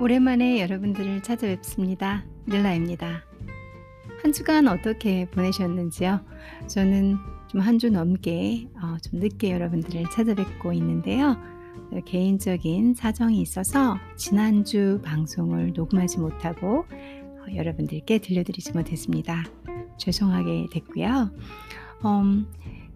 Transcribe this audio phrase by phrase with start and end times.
[0.00, 2.24] 오랜만에 여러분들을 찾아뵙습니다.
[2.46, 3.22] 릴라입니다.
[4.22, 6.20] 한 주간 어떻게 보내셨는지요?
[6.66, 7.16] 저는
[7.48, 11.36] 좀 한 주 넘게 어, 좀 늦게 여러분들을 찾아뵙고 있는데요.
[11.92, 19.44] 어, 개인적인 사정이 있어서 지난주 방송을 녹음하지 못하고 어, 여러분들께 들려드리지 못했습니다.
[19.98, 21.30] 죄송하게 됐고요.
[22.06, 22.46] 음,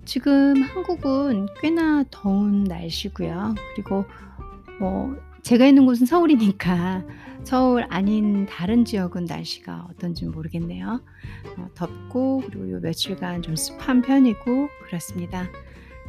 [0.06, 3.54] 지금 한국은 꽤나 더운 날씨고요.
[3.74, 4.04] 그리고
[4.78, 7.04] 뭐 제가 있는 곳은 서울이니까
[7.44, 11.02] 서울 아닌 다른 지역은 날씨가 어떤지 모르겠네요.
[11.58, 15.46] 어, 덥고 그리고 요 며칠간 좀 습한 편이고 그렇습니다.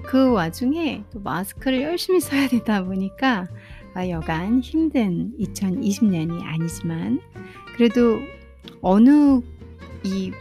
[0.06, 3.48] 그 와중에 또 마스크를 열심히 써야 되다 보니까
[3.94, 7.20] 아, 여간 힘든 2020년이 아니지만
[7.76, 8.20] 그래도
[8.82, 9.42] 어느
[10.06, 10.32] 이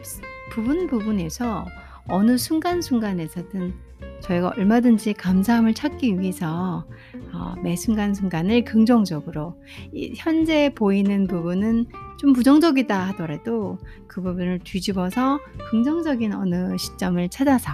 [0.52, 1.66] 부분 부분에서
[2.06, 3.74] 어느 순간순간에서든
[4.20, 6.86] 저희가 얼마든지 감사함을 찾기 위해서
[7.32, 9.60] 어, 매 순간순간을 긍정적으로
[10.16, 11.86] 현재 보이는 부분은
[12.18, 17.72] 좀 부정적이다 하더라도 그 부분을 뒤집어서 긍정적인 어느 시점을 찾아서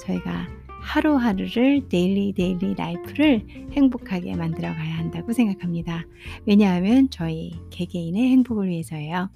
[0.00, 0.48] 저희가
[0.82, 6.04] 하루하루를 daily daily life를 행복하게 만들어 가야 한다고 생각합니다.
[6.46, 9.30] 왜냐하면 저희 개개인의 행복을 위해서예요.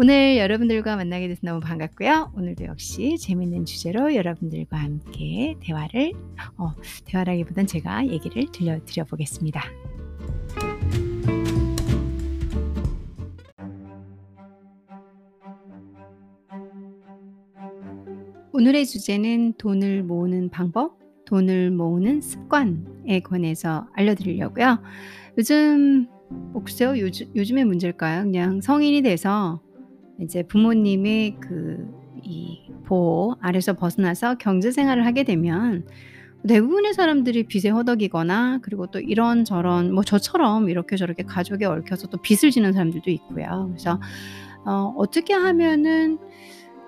[0.00, 2.30] 오늘 여러분들과 만나게 돼서 너무 반갑고요.
[2.36, 6.12] 오늘도 역시 재밌는 주제로 여러분들과 함께 대화를
[6.56, 6.72] 어,
[7.04, 9.60] 대화라기보단 제가 얘기를 들려 드려 보겠습니다.
[18.52, 20.96] 오늘의 주제는 돈을 모으는 방법,
[21.26, 24.80] 돈을 모으는 습관에 관해서 알려드리려고요.
[25.38, 28.22] 요즘 뭐 글쎄요, 요즘, 요즘의 문제일까요?
[28.22, 29.60] 그냥 성인이 돼서
[30.20, 35.86] 이제 부모님의 그 이 보호 아래서 벗어나서 경제 생활을 하게 되면
[36.46, 42.18] 대부분의 사람들이 빚에 허덕이거나 그리고 또 이런 저런 뭐 저처럼 이렇게 저렇게 가족에 얽혀서 또
[42.18, 43.66] 빚을 지는 사람들도 있고요.
[43.68, 44.00] 그래서
[44.64, 46.18] 어 어떻게 하면은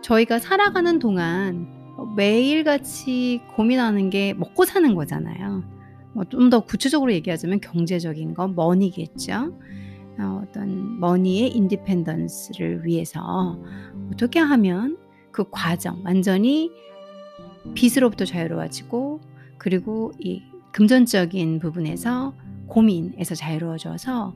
[0.03, 1.69] 저희가 살아가는 동안
[2.17, 5.65] 매일같이 고민하는 게 먹고 사는 거잖아요.
[6.15, 9.53] 뭐 좀 더 구체적으로 얘기하자면 경제적인 거 money겠죠.
[10.21, 13.59] 어, 어떤 money의 independence를 위해서
[14.13, 14.99] 어떻게 하면
[15.33, 16.71] 그 과정 완전히
[17.75, 19.21] 빚으로부터 자유로워지고
[19.59, 20.43] 그리고 이
[20.73, 22.35] 금전적인 부분에서
[22.67, 24.35] 고민에서 자유로워져서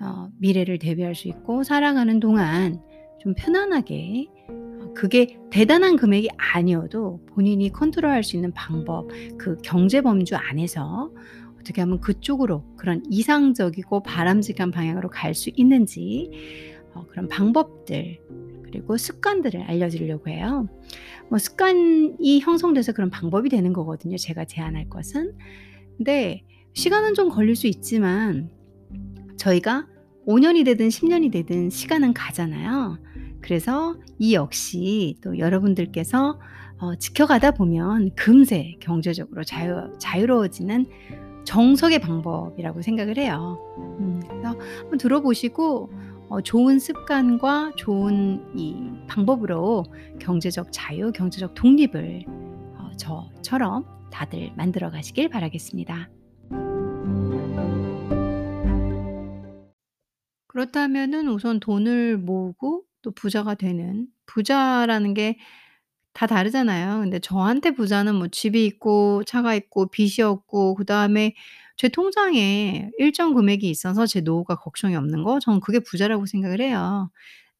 [0.00, 2.80] 어, 미래를 대비할 수 있고 살아가는 동안
[3.20, 9.08] 좀 편안하게 어, 그게 대단한 금액이 아니어도 본인이 컨트롤할 수 있는 방법
[9.38, 11.10] 그 경제 범주 안에서
[11.64, 16.30] 어떻게 하면 그쪽으로 그런 이상적이고 바람직한 방향으로 갈 수 있는지
[16.92, 18.20] 어, 그런 방법들
[18.62, 20.68] 그리고 습관들을 알려드리려고 해요.
[21.28, 24.16] 뭐 습관이 형성돼서 그런 방법이 되는 거거든요.
[24.16, 25.32] 제가 제안할 것은.
[25.96, 28.50] 근데 시간은 좀 걸릴 수 있지만
[29.36, 29.88] 저희가
[30.26, 32.98] 5년이 되든 10년이 되든 시간은 가잖아요.
[33.40, 36.38] 그래서 이 역시 또 여러분들께서
[36.78, 40.86] 어, 지켜가다 보면 금세 경제적으로 자유, 자유로워지는
[41.44, 43.58] 정석의 방법이라고 생각을 해요.
[44.00, 45.90] 음, 그래서 한번 들어보시고
[46.28, 49.84] 어, 좋은 습관과 좋은 이 방법으로
[50.18, 56.10] 경제적 자유, 경제적 독립을 어, 저처럼 다들 만들어 가시길 바라겠습니다.
[60.46, 65.36] 그렇다면은 우선 돈을 모으고 또 부자가 되는 부자라는 게
[66.14, 67.00] 다 다르잖아요.
[67.00, 71.34] 근데 저한테 부자는 뭐 집이 있고 차가 있고 빚이 없고 그다음에
[71.76, 77.10] 제 통장에 일정 금액이 있어서 제 노후가 걱정이 없는 거 저는 그게 부자라고 생각을 해요.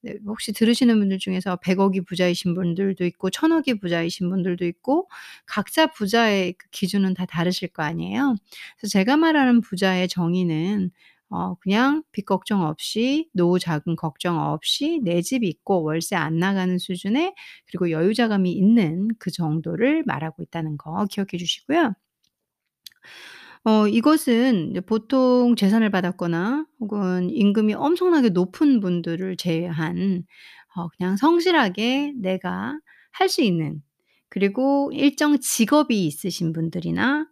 [0.03, 3.81] 네 혹시 들으시는 분들 중에서 1 0 0억이 부자이신 분들도 있고 1 0 0 0억이
[3.81, 5.09] 부자이신 분들도 있고
[5.47, 8.37] 각자 부자의 그 기준은 다 다르실 거 아니에요.
[8.78, 10.91] 그래서 제가 말하는 부자의 정의는
[11.31, 16.79] 어 그냥 빚 걱정 없이 노후 자금 걱정 없이 내 집 있고 월세 안 나가는
[16.79, 17.35] 수준의
[17.67, 21.94] 그리고 여유 자금이 있는 그 정도를 말하고 있다는 거 기억해 주시고요.
[23.65, 30.25] 어 이것은 보통 재산을 받았거나 혹은 임금이 엄청나게 높은 분들을 제외한
[30.77, 32.79] 어 그냥 성실하게 내가
[33.12, 33.81] 할 수 있는
[34.29, 37.27] 그리고 일정 직업이 있으신 분들이나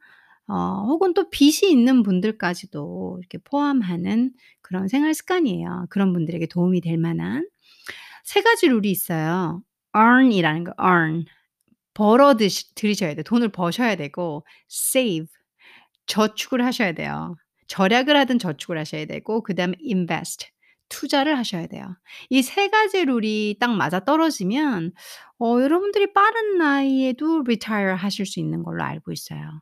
[0.49, 5.87] 어 혹은 또 빚이 있는 분들까지도 이렇게 포함하는 그런 생활 습관이에요.
[5.91, 7.49] 그런 분들에게 도움이 될 만한
[8.25, 9.63] 세 가지 룰이 있어요.
[9.97, 11.25] earn 이라는 거 earn
[11.95, 13.25] 벌어 드시 들이셔야 돼요.
[13.25, 15.27] 돈을 버셔야 되고 save
[16.07, 17.37] 저축을 하셔야 돼요.
[17.69, 20.49] 절약을 하든 저축을 하셔야 되고 그 다음에 invest
[20.89, 21.87] 투자를 하셔야 돼요.
[22.31, 24.93] 이 세 가지 룰이 딱 맞아 떨어지면
[25.41, 29.61] 어 여러분들이 빠른 나이에도 retire 하실 수 있는 걸로 알고 있어요.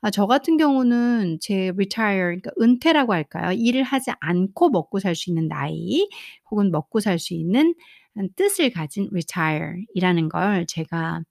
[0.00, 3.52] 아 저 같은 경우는 제 retire 그러니까 은퇴라고 할까요?
[3.52, 6.08] 일을 하지 않고 먹고 살 수 있는 나이
[6.50, 7.74] 혹은 먹고 살 수 있는
[8.14, 11.22] 한 뜻을 가진 retire이라는 걸 제가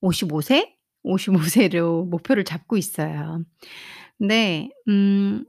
[0.00, 0.76] 55 세?
[1.02, 3.44] 55 세로 목표를 잡고 있어요.
[4.18, 5.44] 근데 음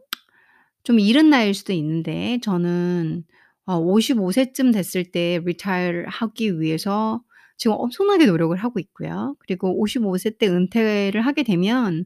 [0.84, 3.24] 좀 이른 나이일 수도 있는데 저는
[3.68, 7.22] 어55 세쯤 됐을 때 retire 하기 위해서
[7.58, 9.36] 지금 엄청나게 노력을 하고 있고요.
[9.40, 12.06] 그리고 55세 때 은퇴를 하게 되면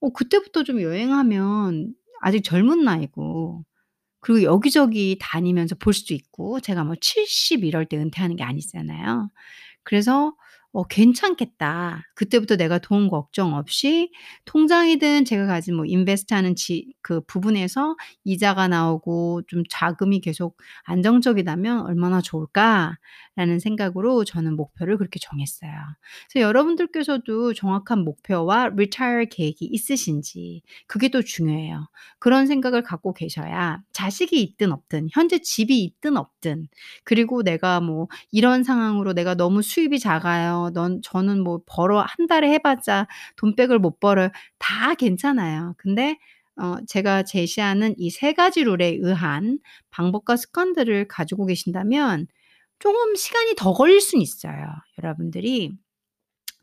[0.00, 3.64] 어 그때부터 좀 여행하면 아직 젊은 나이고
[4.20, 9.30] 그리고 여기저기 다니면서 볼 수도 있고 제가 뭐 70 이럴 때 은퇴하는 게 아니잖아요.
[9.84, 10.34] 그래서
[10.72, 12.02] 어 '괜찮겠다.
[12.14, 14.12] 그때부터 내가 돈 걱정 없이
[14.44, 21.80] 통장이든 제가 가진 뭐 인베스트 하는 지 그 부분에서 이자가 나오고 좀 자금이 계속 안정적이라면
[21.86, 25.70] 얼마나 좋을까.'라는 생각으로 저는 목표를 그렇게 정했어요.
[26.30, 31.88] 그래서 여러분들께서도 정확한 목표와 retire 계획이 있으신지 그게 또 중요해요.
[32.18, 36.68] 그런 생각을 갖고 계셔야 자식이 있든 없든 현재 집이 있든 없든
[37.04, 40.59] 그리고 내가 뭐 이런 상황으로 내가 너무 수입이 작아요.
[40.70, 44.28] 넌 저는 뭐 벌어 한 달에 해 봤자 돈백을 못 벌어요.
[44.58, 45.74] 다 괜찮아요.
[45.78, 46.18] 근데
[46.56, 49.58] 어 제가 제시하는 이 세 가지 룰에 의한
[49.90, 52.26] 방법과 습관들을 가지고 계신다면
[52.80, 54.66] 쪼금 시간이 더 걸릴 수는 있어요.
[55.02, 55.72] 여러분들이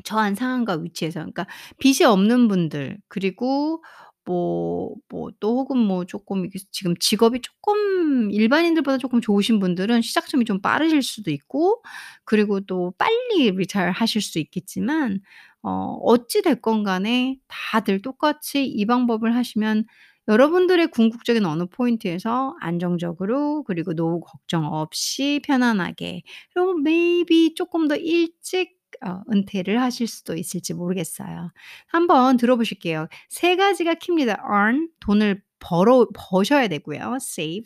[0.04, 1.48] 저한 상황과 위치에서 그러니까
[1.80, 3.84] 빚이 없는 분들 그리고
[4.28, 6.06] 뭐 뭐 또 혹은 뭐
[6.46, 11.82] 이게 지금 직업이 쪼끔 일반인들보다 쪼끔 좋으신 분들은 시작점이 좀 빠르실 수도 있고
[12.26, 15.20] 그리고 또 빨리 retire 하실 수 있겠지만
[15.64, 19.86] 어 어찌 됐건 간에 다들 똑같이 이 방법을 하시면
[20.28, 28.77] 여러분들의 궁극적인 어느 포인트에서 안정적으로 그리고 노후 걱정 없이 편안하게 그리고 maybe 쪼끔 더 일찍
[29.06, 31.52] 어 은퇴를 하실 수도 있을지 모르겠어요.
[31.88, 33.08] 한번 들어보실게요.
[33.30, 34.40] 세 가지가 킵니다.
[34.44, 37.16] earn 돈을 벌어 버셔야 되고요.
[37.22, 37.66] save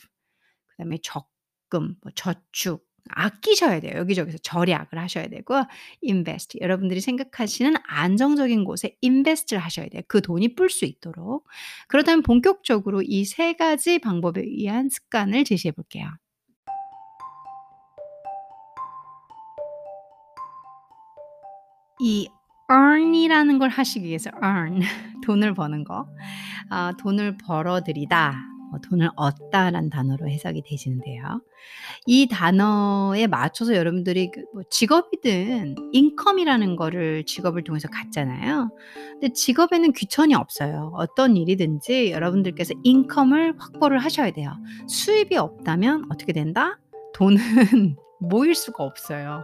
[0.70, 3.94] 그다음에 적금 뭐 저축 아끼셔야 돼요.
[3.98, 5.56] 여기저기서 절약을 하셔야 되고
[6.04, 10.02] invest 여러분들이 생각하시는 안정적인 곳에 invest를 하셔야 돼요.
[10.08, 11.48] 그 돈이 불수 있도록.
[11.88, 16.08] 그렇다면 본격적으로 이 세 가지 방법에 의한 습관을 제시해 볼게요.
[22.02, 22.28] 이
[22.72, 24.80] earn이라는 걸 하시기 위해서 earn
[25.26, 26.08] 돈을 버는 거.
[26.70, 28.34] 아 돈을 벌어 들이다.
[28.72, 31.42] 뭐 돈을 얻다라는 단어로 해석이 되시는데요.
[32.06, 38.72] 이 단어에 맞춰서 여러분들이 그뭐 직업이든 인컴이라는 거를 직업을 통해서 갖잖아요.
[39.20, 40.94] 근데 직업에는 귀천이 없어요.
[40.96, 44.54] 어떤 일이든지 여러분들께서 인컴을 확보를 하셔야 돼요.
[44.88, 46.80] 수입이 없다면 어떻게 된다?
[47.14, 47.36] 돈은
[48.22, 49.44] 모일 수가 없어요.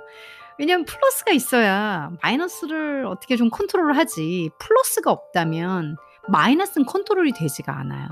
[0.60, 5.98] 왜냐하면 플러스가 있어야 마이너스를 어떻게 좀 컨트롤을 하지 플러스가 없다면
[6.30, 8.08] 마이너스는 컨트롤이 되지가 않아요.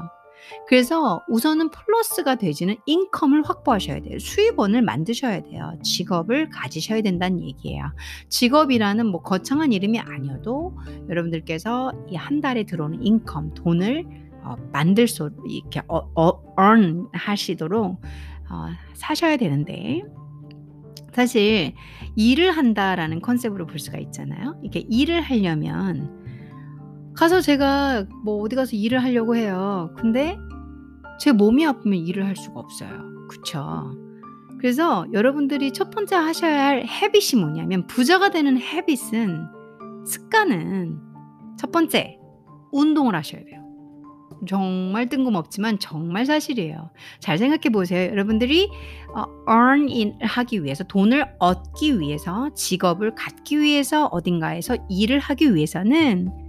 [0.67, 4.19] 그래서 우선은 플러스가 되지는 income을 확보하셔야 돼요.
[4.19, 5.73] 수입원을 만드셔야 돼요.
[5.83, 7.85] 직업을 가지셔야 된다는 얘기예요.
[8.29, 10.77] 직업이라는 뭐 거창한 이름이 아니어도
[11.09, 14.05] 여러분들께서 이 한 달에 들어오는 income, 돈을
[14.43, 17.99] 어 만들 수 이렇게 어 어 earn 하시도록
[18.51, 20.03] 어 사셔야 되는데
[21.15, 21.73] 사실
[22.17, 24.59] 일을 한다라는 컨셉으로 볼 수가 있잖아요.
[24.61, 29.93] 이렇게 일을 하려면 가서 제가 뭐 어디 가서 일을 하려고 해요.
[29.95, 30.37] 근데
[31.17, 33.27] 제 몸이 아프면 일을 할 수가 없어요.
[33.29, 33.95] 그쵸?
[34.59, 39.47] 그래서 여러분들이 첫 번째 하셔야 할 habit이 뭐냐면 부자가 되는 habit은
[40.05, 40.99] 습관은
[41.57, 42.19] 첫 번째
[42.73, 43.64] 운동을 하셔야 돼요.
[44.47, 46.89] 정말 뜬금없지만 정말 사실이에요.
[47.19, 48.09] 잘 생각해 보세요.
[48.11, 48.69] 여러분들이
[49.15, 56.44] 어 earn 하기 위해서 돈을 얻기 위해서 직업을 갖기 위해서 어딘가에서 일을 하기 위해서는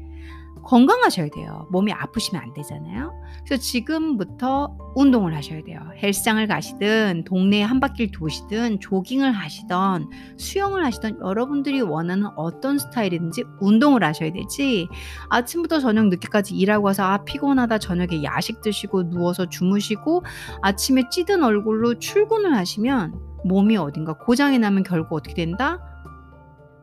[0.66, 1.66] 건강하셔야 돼요.
[1.70, 3.12] 몸이 아프시면 안 되잖아요.
[3.44, 5.78] 그래서 지금부터 운동을 하셔야 돼요.
[6.02, 14.02] 헬스장을 가시든 동네에 한 바퀴를 도시든 조깅을 하시던 수영을 하시던 여러분들이 원하는 어떤 스타일이든지 운동을
[14.02, 14.88] 하셔야 되지
[15.30, 20.24] 아침부터 저녁 늦게까지 일하고 와서 아 피곤하다 저녁에 야식 드시고 누워서 주무시고
[20.62, 25.80] 아침에 찌든 얼굴로 출근을 하시면 몸이 어딘가 고장이 나면 결국 어떻게 된다?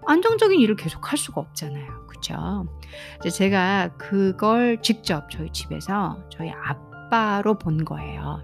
[0.07, 2.03] 안정적인 일을 계속 할 수가 없잖아요.
[3.19, 8.41] 이제 제가 그걸 직접 저희 집에서 저희 아빠로 본 거예요.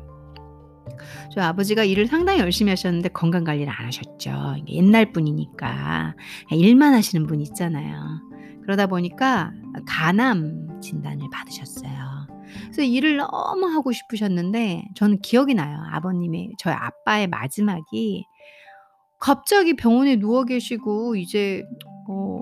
[1.33, 4.55] 저희 아버지가 일을 상당히 열심히 하셨는데 건강 관리를 안 하셨죠.
[4.67, 6.15] 옛날 분이니까
[6.51, 8.01] 일만 하시는 분 있잖아요.
[8.63, 9.51] 그러다 보니까
[9.87, 12.27] 간암 진단을 받으셨어요.
[12.63, 15.77] 그래서 일을 너무 하고 싶으셨는데 저는 기억이 나요.
[15.91, 18.25] 아버님의 저희 아빠의 마지막이
[19.19, 21.63] 갑자기 병원에 누워 계시고 이제
[22.07, 22.41] 어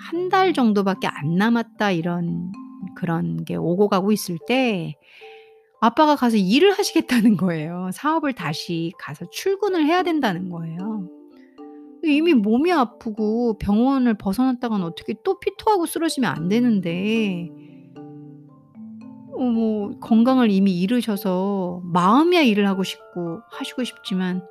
[0.00, 2.52] 한 달 정도밖에 안 남았다 이런
[2.94, 4.94] 그런 게 오고 가고 있을 때
[5.80, 7.90] 아빠가 가서 일을 하시겠다는 거예요.
[7.92, 11.08] 사업을 다시 가서 출근을 해야 된다는 거예요.
[12.04, 17.48] 이미 몸이 아프고 병원을 벗어났다가는 어떻게 또 피토하고 쓰러지면 안 되는데
[19.36, 24.42] 어 뭐 건강을 이미 잃으셔서 마음이야 일을 하고 싶고 하시고 싶지만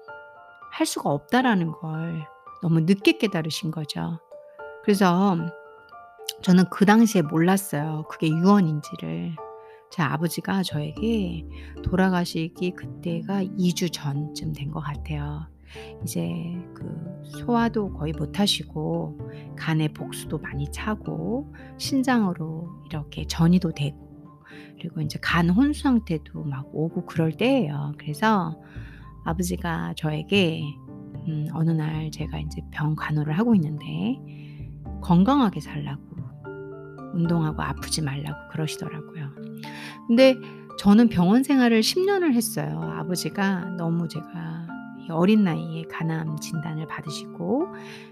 [0.77, 2.27] 할 수가 없다라는 걸
[2.61, 4.19] 너무 늦게 깨달으신 거죠.
[4.83, 5.35] 그래서
[6.43, 8.05] 저는 그 당시에 몰랐어요.
[8.09, 9.35] 그게 유언인지를.
[9.89, 11.47] 제 아버지가 저에게
[11.81, 15.47] 돌아가시기 그때가 2주 전쯤 된 것 같아요.
[16.03, 16.29] 이제
[16.75, 16.85] 그
[17.39, 19.17] 소화도 거의 못 하시고
[19.57, 24.43] 간에 복수도 많이 차고 신장으로 이렇게 전이도 되고
[24.79, 27.93] 그리고 인제 간 혼수 상태도 막 오고 그럴 때예요.
[27.97, 28.55] 그래서
[29.27, 30.61] 아버지가 저에게
[31.27, 34.17] 음 어느 날 제가 인제 병 간호를 하고 있는데
[35.01, 36.01] 건강하게 살라고
[37.13, 39.29] 운동하고 아프지 말라고 그러시더라고요.
[40.07, 40.35] 근데
[40.79, 42.79] 저는 병원 생활을 10 년을 했어요.
[42.97, 44.67] 아버지가 너무 제가
[45.09, 47.67] 어린 나이에 간암 진단을 받으시고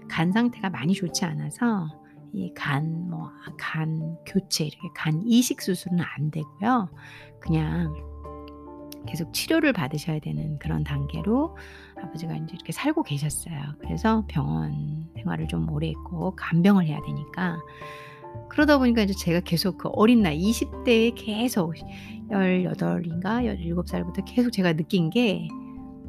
[0.08, 1.88] 간 상태가 많이 좋지 않아서
[2.32, 6.90] 이 간 뭐간 교체 이렇게 간 이식 수술은 안 되고요.
[7.40, 7.94] 그냥
[9.06, 11.56] 계속 치료를 받으셔야 되는 그런 단계로
[12.02, 13.56] 아버지가 인제 이렇게 살고 계셨어요.
[13.80, 17.58] 그래서 병원 생활을 좀 오래 했고 간병을 해야 되니까
[18.50, 21.74] 그러다 보니까 이제 제가 계속 그 어린 나이 20 대에 계속
[22.30, 25.48] 18 인가 17 살부터 계속 제가 느낀 게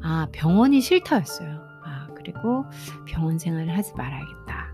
[0.02, 1.50] 아 병원이 싫다였어요.
[1.84, 2.64] 아 그리고
[3.06, 4.72] '병원 생활을 하지 말아야겠다.'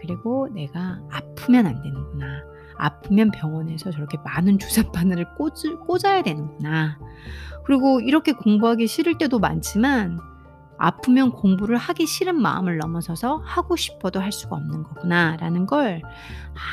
[0.00, 2.42] 그리고 '내가 아프면 안 되는구나.
[2.76, 6.98] 아프면 병원에서 저렇게 많은 주사 바늘을 꽂을 꽂 아야 되는구나.'
[7.64, 10.18] 그리고 이렇게 공부하기 싫을 때도 많지만
[10.76, 16.02] 아프면 공부를 하기 싫은 마음을 넘어서서 '하고 싶어도 할 수가 없는 거구나.'라는 걸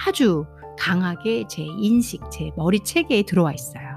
[0.07, 0.45] 아주
[0.77, 3.91] 강하게 제 인식, 제 머리 체계에 들어와 있어요.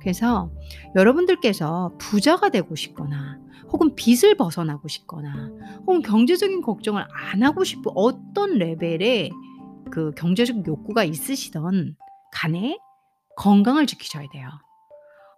[0.00, 0.50] 그래서
[0.96, 3.38] 여러분들께서 부자가 되고 싶거나
[3.72, 9.30] 혹은 빚을 벗어나고 싶거나 혹은 경제적인 걱정을 안 하고 싶은 어떤 레벨의
[9.90, 11.96] 그 경제적 욕구가 있으시던
[12.32, 12.78] 간에
[13.36, 14.48] 건강을 지키셔야 돼요.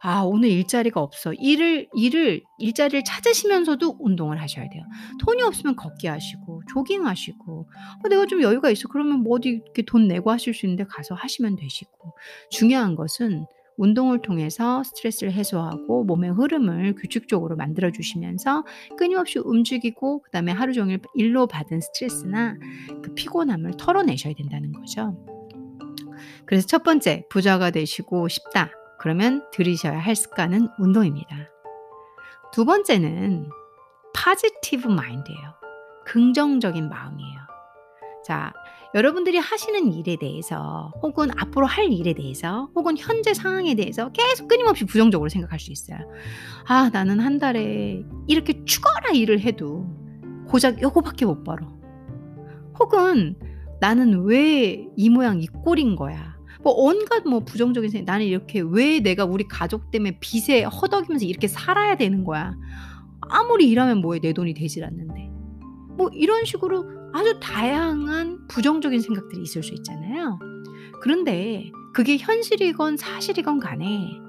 [0.02, 1.32] 아 오늘 일자리가 없어.
[1.32, 4.82] 일을 일을 일자리를 찾으시면서도 운동을 하셔야 돼요.
[5.24, 7.68] 돈이 없으면 걷기 하시고 조깅 하시고
[8.04, 8.88] 어 내가 좀 여유가 있어.
[8.88, 12.14] 그러면 뭐 어디 이렇게 돈 내고 하실 수 있는데 가서 하시면 되시고.
[12.50, 18.64] 중요한 것은 운동을 통해서 스트레스를 해소하고 몸의 흐름을 규칙적으로 만들어 주시면서
[18.96, 22.56] 끊임없이 움직이고 그다음에 하루 종일 일로 받은 스트레스나
[23.02, 25.16] 그 피곤함을 털어내셔야 된다는 거죠.
[26.46, 28.70] 그래서 첫 번째 부자가 되시고 싶다.
[28.98, 31.36] 그러면 들이셔야 할 습관은 운동입니다.
[32.52, 33.50] 두 번째는
[34.14, 35.54] positive mind예요.
[36.06, 37.40] 긍정적인 마음이에요.
[38.24, 38.52] 자,
[38.94, 44.84] 여러분들이 하시는 일에 대해서 혹은 앞으로 할 일에 대해서 혹은 현재 상황에 대해서 계속 끊임없이
[44.84, 45.98] 부정적으로 생각할 수 있어요.
[46.66, 49.86] 아, 나는 한 달에 이렇게 죽어라 일을 해도
[50.48, 51.66] 고작 요거밖에 못 벌어.
[52.78, 53.36] 혹은
[53.80, 56.36] 나는 왜 이 모양 이 꼴인 거야.
[56.62, 61.48] 뭐 온갖 뭐 부정적인 생각 나는 이렇게 왜 내가 우리 가족 때문에 빚에 허덕이면서 이렇게
[61.48, 62.54] 살아야 되는 거야.
[63.20, 65.30] 아무리 일하면 뭐해 내 돈이 되질 않는데.
[65.96, 70.38] 뭐 이런 식으로 아주 다양한 부정적인 생각들이 있을 수 있잖아요.
[71.00, 74.20] 그런데 그게 현실이건 사실이건 간에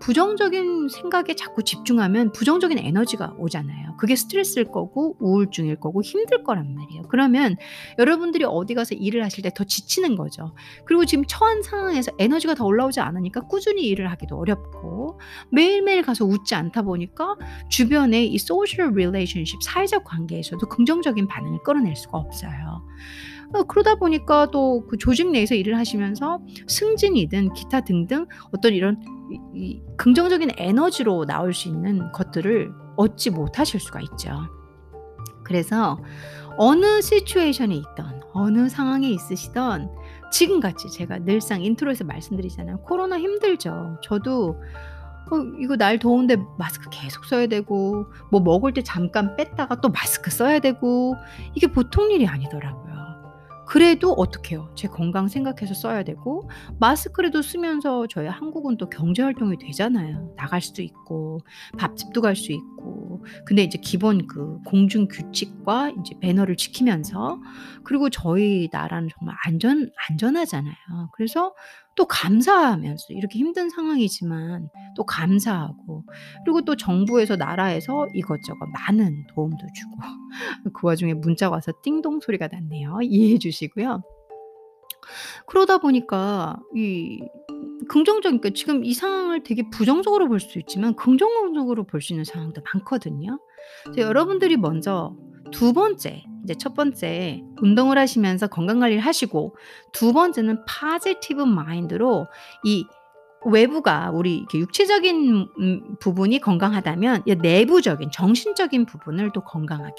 [0.00, 3.96] 부정적인 생각에 자꾸 집중하면 부정적인 에너지가 오잖아요.
[3.98, 7.02] 그게 스트레스일 거고 우울증일 거고 힘들 거란 말이에요.
[7.08, 7.56] 그러면
[7.98, 10.54] 여러분들이 어디 가서 일을 하실 때 더 지치는 거죠.
[10.84, 15.18] 그리고 지금 처한 상황에서 에너지가 더 올라오지 않으니까 꾸준히 일을 하기도 어렵고
[15.50, 17.36] 매일매일 가서 웃지 않다 보니까
[17.68, 22.84] 주변에 이 social relationship 사회적 관계에서도 긍정적인 반응을 끌어낼 수가 없어요.
[23.54, 28.96] 어 그러다 보니까 또 그 조직 내에서 일을 하시면서 승진이든 기타 등등 어떤 이런
[29.30, 34.30] 이 이 긍정적인 에너지로 나올 수 있는 것들을 얻지 못하실 수가 있죠.
[35.44, 35.98] 그래서
[36.56, 39.88] 어느 시츄에이션에 있든 어느 상황에 있으시든
[40.32, 42.80] 지금같이 제가 늘상 intro에서 말씀드리잖아요.
[42.82, 43.98] 코로나 힘들죠.
[44.02, 44.60] 저도
[45.30, 50.30] 어 이거 날 더운데 마스크 계속 써야 되고 뭐 먹을 때 잠깐 뺐다가 또 마스크
[50.30, 51.14] 써야 되고
[51.54, 52.87] 이게 보통 일이 아니더라고요.
[53.68, 54.72] 그래도 어떡해요.
[54.74, 56.48] 제 건강 생각해서 써야 되고
[56.80, 60.32] 마스크라도 쓰면서 저희 한국은 또 경제 활동이 되잖아요.
[60.36, 61.40] 나갈 수도 있고
[61.78, 63.24] 밥집도 갈 수 있고.
[63.44, 67.40] 근데 이제 기본 그 공중 규칙과 이제 매너를 지키면서
[67.84, 71.10] 그리고 저희 나라는 정말 안전 안전하잖아요.
[71.12, 71.52] 그래서
[71.98, 76.04] 또 감사하면서 이렇게 힘든 상황이지만 또 감사하고
[76.44, 79.96] 그리고 또 정부에서 나라에서 이것저것 많은 도움도 주고
[80.74, 83.00] 그 와중에 문자가 와서 띵동 소리가 났네요.
[83.02, 84.02] 이해해 주시고요.
[85.46, 87.20] 그러다 보니까 이
[87.88, 92.62] 긍정적인 그러니까 지금 이 상황을 되게 부정적으로 볼 수 있지만 긍정적으로 볼 수 있는 상황도
[92.74, 93.40] 많거든요.
[93.84, 95.16] 그래서 여러분들이 먼저
[95.50, 99.56] 두 번째 이제 첫 번째 운동을 하시면서 건강 관리를 하시고
[99.92, 102.26] 두 번째는 positive mind로
[102.64, 102.86] 이
[103.46, 109.94] 외부가 우리 육체적인 음 부분이 건강하다면 이 내부적인 정신적인 부분을 또 건강하게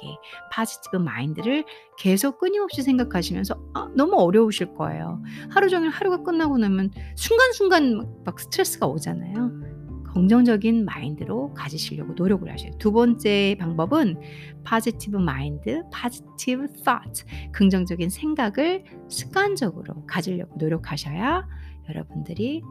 [0.54, 1.64] positive mind를
[1.98, 5.24] 계속 끊임없이 생각하시면서 아 너무 어려우실 거예요.
[5.50, 9.79] 하루 종일 하루가 끝나고 나면 순간순간 막 스트레스가 오잖아요.
[10.14, 12.72] 긍정적인 마인드로 가지시려고 노력을 하셔요.
[12.80, 14.20] 두 번째 방법은
[14.68, 15.64] positive mind,
[15.94, 21.48] positive thought 긍정적인 생각을 습관적으로 가지려고 노력하셔야
[21.90, 22.62] 여러분들이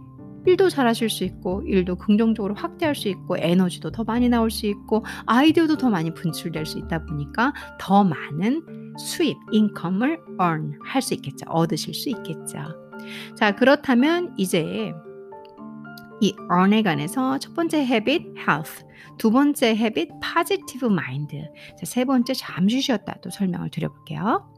[0.47, 5.05] 일도 잘하실 수 있고 일도 긍정적으로 확대할 수 있고 에너지도 더 많이 나올 수 있고
[5.27, 11.47] 아이디어도 더 많이 분출될 수 있다 보니까 더 많은 수입, 인컴을 earn 할 수 있겠죠.
[11.49, 12.59] 얻으실 수 있겠죠.
[13.37, 14.93] 자, 그렇다면 이제
[16.21, 18.85] 이 earn에 관해서 첫 번째 habit, health.
[19.19, 21.33] 두 번째 habit, positive mind.
[21.79, 24.53] 자, 세 번째 잠시 쉬었다 또 설명을 드려볼게요.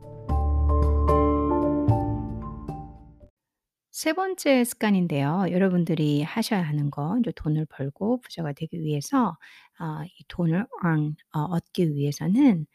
[3.90, 5.46] 세 번째 습관인데요.
[5.50, 9.36] 여러분들이 하셔야 하는 건 이제 돈을 벌고 부자가 되기 위해서
[9.76, 12.66] 아이 돈을 earn 어 얻기 위해서는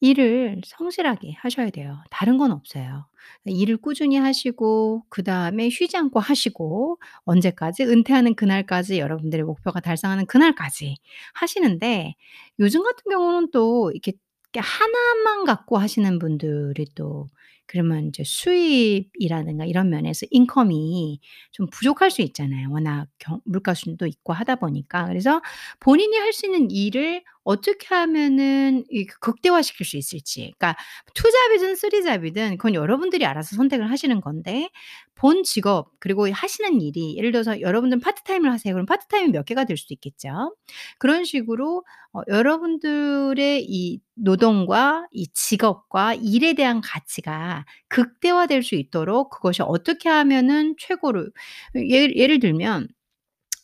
[0.00, 1.98] 일을 성실하게 하셔야 돼요.
[2.10, 3.06] 다른 건 없어요.
[3.46, 7.84] 일을 꾸준히 하시고 그다음에 쉬지 않고 하시고 언제까지?
[7.84, 10.96] 은퇴하는 그날까지 여러분들의 목표가 달성하는 그날까지
[11.34, 12.14] 하시는데
[12.60, 14.12] 요즘 같은 경우는 또 이렇게
[14.56, 17.26] 하나만 갖고 하시는 분들이 또
[17.66, 21.20] 그러면 인제 수입이라든가 이런 면에서 인컴이
[21.52, 22.70] 좀 부족할 수 있잖아요.
[22.70, 25.06] 워낙 경 물가 수준도 있고 하다 보니까.
[25.06, 25.42] 그래서
[25.80, 30.52] 본인이 할 수 있는 일을 어떻게 하면은 이 극대화시킬 수 있을지.
[30.58, 30.76] 그러니까
[31.14, 34.68] 투잡이든 쓰리잡이든 그건 여러분들이 알아서 선택을 하시는 건데
[35.14, 38.74] 본 직업 그리고 하시는 일이 예를 들어서 여러분들은 파트타임을 하세요.
[38.74, 40.54] 그럼 파트타임이 몇 개가 될 수도 있겠죠.
[40.98, 49.62] 그런 식으로 어 여러분들의 이 노동과 이 직업과 일에 대한 가치가 극대화될 수 있도록 그것이
[49.62, 51.28] 어떻게 하면은 최고로
[51.76, 52.88] 예 예를 들면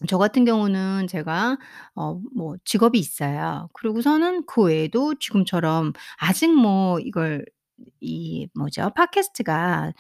[0.09, 1.59] 저 같은 경우는 제가
[1.95, 3.69] 어 뭐 직업이 있어요.
[3.75, 7.45] 그러고서는 그 외에도 지금처럼 아직 뭐 이걸
[8.01, 8.91] 이 뭐죠?
[8.95, 9.93] 팟캐스트가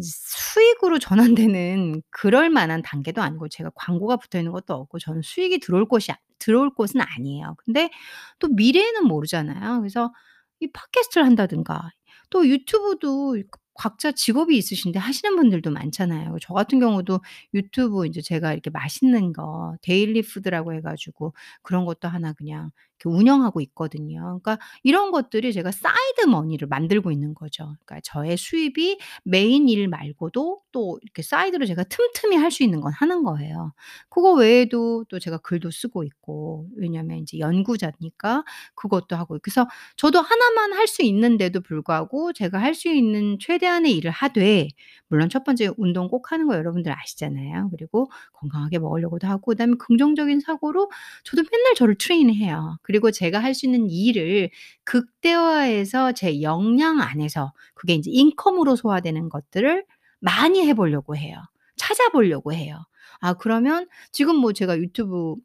[0.00, 5.86] 수익으로 전환되는 그럴 만한 단계도 아니고 제가 광고가 붙어 있는 것도 없고 저는 수익이 들어올
[5.88, 7.54] 아 들어올 곳은 아니에요.
[7.64, 7.90] 근데
[8.38, 9.80] 또 미래는 모르잖아요.
[9.80, 10.12] 그래서
[10.60, 11.90] 이 팟캐스트를 한다든가
[12.30, 13.36] 또 유튜브도
[13.78, 16.36] 각자 직업이 있으신데 하시는 분들도 많잖아요.
[16.40, 17.20] 저 같은 경우도
[17.54, 22.70] 유튜브 인제 제가 이렇게 맛있는 거 daily food라고 해 가지고 그런 것도 하나 그냥
[23.04, 24.20] 운영하고 있거든요.
[24.42, 27.64] 그러니까 이런 것들이 제가 side money를 만들고 있는 거죠.
[27.84, 32.92] 그러니까 저의 수입이 메인 일 말고도 또 이렇게 side로 제가 틈틈이 할 수 있는 건
[32.92, 33.72] 하는 거예요.
[34.08, 40.72] 그거 외에도 또 제가 글도 쓰고 있고 왜냐하면 인제 연구자니까 그것도 하고 그래서 저도 하나만
[40.72, 44.68] 할 수 있는데도 불구하고 제가 할 수 있는 최대한의 일을 하되
[45.08, 47.70] 물론 첫 번째 운동 꼭 하는 거 여러분들 아시잖아요.
[47.70, 50.90] 그리고 건강하게 먹으려고도 하고 그다음에 긍정적인 사고로
[51.24, 52.78] 저도 맨날 저를 트레이닝해요.
[52.86, 54.50] 그리고 제가 할 수 있는 일을
[54.84, 59.84] 극대화해서 제 역량 안에서 그게 인제 인컴으로 소화되는 것들을
[60.20, 61.38] 많이 해 보려고 해요.
[61.76, 62.78] 찾아보려고 해요.
[63.20, 65.36] 아 그러면 지금 뭐 제가 유튜브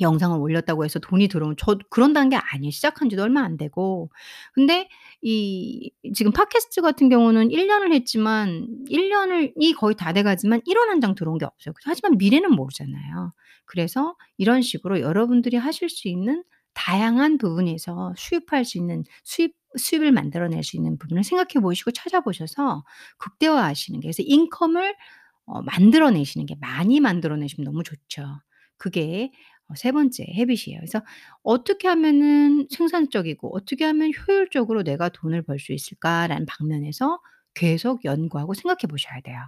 [0.00, 2.70] 영상을 올렸다고 해서 돈이 들어오면 저 그런다는 게 아니에요.
[2.72, 4.10] 시작한 지도 얼마 안 되고.
[4.52, 4.88] 근데
[5.22, 10.60] 이 지금 팟캐스트 같은 경우는 1 년을 했지만 1 년을 이 거의 다 돼 가지만
[10.66, 11.74] 1원 한 장 들어온 게 없어요.
[11.84, 13.32] 하지만 미래는 모르잖아요.
[13.66, 16.42] 그래서 이런 식으로 여러분들이 하실 수 있는
[16.74, 22.84] 다양한 부분에서 수입할 수 있는 수입 수입을 만들어낼 수 있는 부분을 생각해 보시고 찾아보셔서
[23.18, 24.94] 극대화하시는 게 그래서 인컴을
[25.46, 28.24] 어 만들어 내시는 게 많이 만들어 내시면 너무 좋죠.
[28.78, 29.32] 그게
[29.68, 30.78] 어세 번째 habit이에요.
[30.80, 31.02] 그래서
[31.42, 37.20] '어떻게 하면은 생산적이고 어떻게 하면 효율적으로 내가 돈을 벌 수 있을까?'라는 방면에서
[37.54, 39.38] 계속 연구하고 생각해 보셔야 돼요.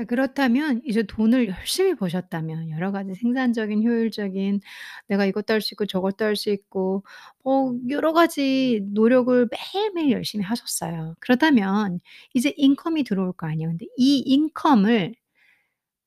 [0.00, 4.60] 자 그렇다면 이제 돈을 열심히 버셨다면 여러 가지 생산적인 효율적인
[5.08, 7.04] 내가 이것도 할 수 있고 저것도 할 수 있고
[7.42, 11.16] 뭐 여러 가지 노력을 매일매일 열심히 하셨어요.
[11.20, 12.00] 그렇다면
[12.34, 13.68] 이제 인컴이 들어올 거 아니에요.
[13.70, 15.14] 근데 이 인컴을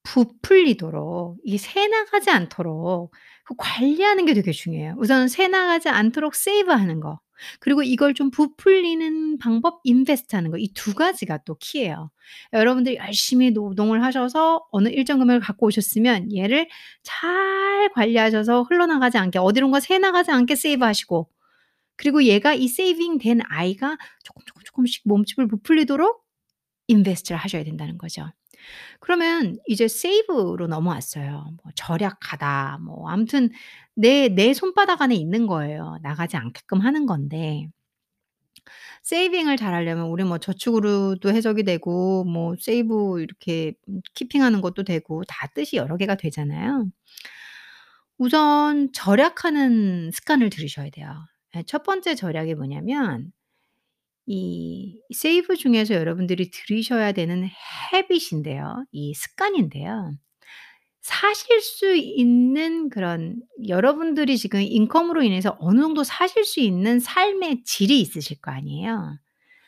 [0.03, 3.13] 부풀리도록 이 새 나가지 않도록
[3.45, 4.95] 그 관리하는 게 되게 중요해요.
[4.99, 7.19] 우선 새 나가지 않도록 세이브하는 거.
[7.59, 12.11] 그리고 이걸 좀 부풀리는 방법 인베스트 하는 거 이 두 가지가 또 키예요.
[12.53, 16.67] 여러분들이 열심히 노동을 하셔서 어느 일정 금액을 갖고 오셨으면 얘를
[17.03, 21.29] 잘 관리하셔서 흘러나가지 않게 어디론가 새 나가지 않게 세이브 하시고
[21.97, 26.23] 그리고 얘가 이 세이빙 된 아이가 조금 조금 조금씩 몸집을 부풀리도록
[26.87, 28.27] 인베스트를 하셔야 된다는 거죠.
[28.99, 31.45] 그러면 이제 세이브로 넘어왔어요.
[31.63, 33.49] 뭐 절약하다 뭐 아무튼
[33.95, 35.97] 내 내 손바닥 안에 있는 거예요.
[36.03, 37.67] 나가지 않게끔 하는 건데
[39.03, 45.47] 세이빙을 잘하려면 우리 뭐 저축으로도 해석이 되고 뭐 세이브 이렇게 음 키핑하는 것도 되고 다
[45.53, 46.85] 뜻이 여러 개가 되잖아요.
[48.17, 51.09] 우선 절약하는 습관을 들이셔야 돼요.
[51.55, 53.31] 예첫 번째 절약이 뭐냐면
[54.25, 57.49] 이 세이브 중에서 여러분들이 들이셔야 되는
[57.93, 58.85] habit인데요.
[58.91, 60.13] 이 습관인데요.
[61.03, 63.35] 사실 수 있는 그런
[63.67, 69.19] 여러분들이 지금 인컴으로 인해서 어느 정도 사실 수 있는 삶의 질이 있으실 거 아니에요.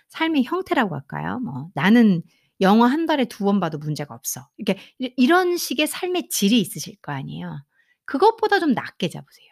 [0.09, 1.39] 삶의 형태라고 할까요?
[1.41, 2.23] 뭐 '나는
[2.61, 7.11] 영화 한 달에 2번 봐도 문제가 없어.' 이렇게 이 이런 식의 삶의 질이 있으실 거
[7.13, 7.63] 아니에요.
[8.05, 9.47] 그것보다 좀 낮게 잡으세요.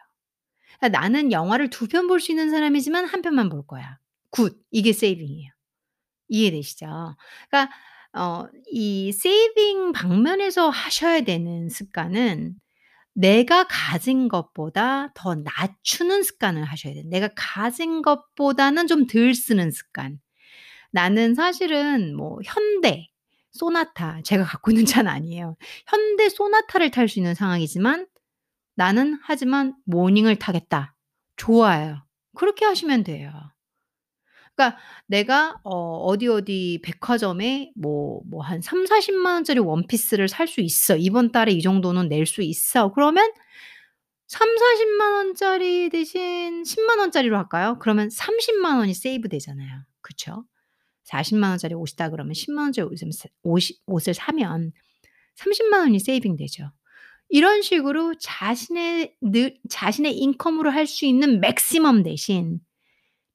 [0.79, 3.99] 그러니까 '나는 영화를 2편 볼 수 있는 사람이지만 1 편만 볼 거야.'
[4.31, 4.57] Good.
[4.71, 5.51] 이게 saving이에요.
[6.29, 6.87] 이해되시죠?
[7.49, 7.73] 그러니까
[8.13, 12.55] 어 이 saving 방면에서 하셔야 되는 습관은
[13.13, 17.03] 내가 가진 것보다 더 낮추는 습관을 하셔야 돼요.
[17.07, 20.19] 내가 가진 것보다는 좀 덜 쓰는 습관.
[20.91, 23.07] 나는 사실은 뭐 현대
[23.51, 25.55] 소나타 제가 갖고 있는 차는 아니에요.
[25.87, 28.07] 현대 소나타를 탈 수 있는 상황이지만
[28.75, 30.95] 나는 하지만 모닝을 타겠다.
[31.37, 32.03] 좋아요.
[32.35, 33.31] 그렇게 하시면 돼요.
[34.55, 40.61] 그러니까 내가 어 어디 어디 백화점에 뭐 뭐 한3 4 0만 원짜리 원피스를 살 수
[40.61, 40.95] 있어.
[40.97, 42.91] 이번 달에 이 정도는 낼 수 있어.
[42.93, 43.31] 그러면
[44.27, 47.77] 3 4 0만 원짜리 대신 1 0만 원짜리로 할까요?
[47.79, 49.83] 그러면 3 0만 원이 세이브 되잖아요.
[50.01, 50.45] 그쵸?
[51.03, 52.87] 4 0만 원짜리 옷이다 그러면 1 0만 원짜리
[53.43, 54.71] 옷을 옷을 사면
[55.35, 56.71] 3 0만 원이 세이빙 되죠.
[57.29, 62.59] 이런 식으로 자신의 늘 자신의 인컴으로 할 수 있는 맥시멈 대신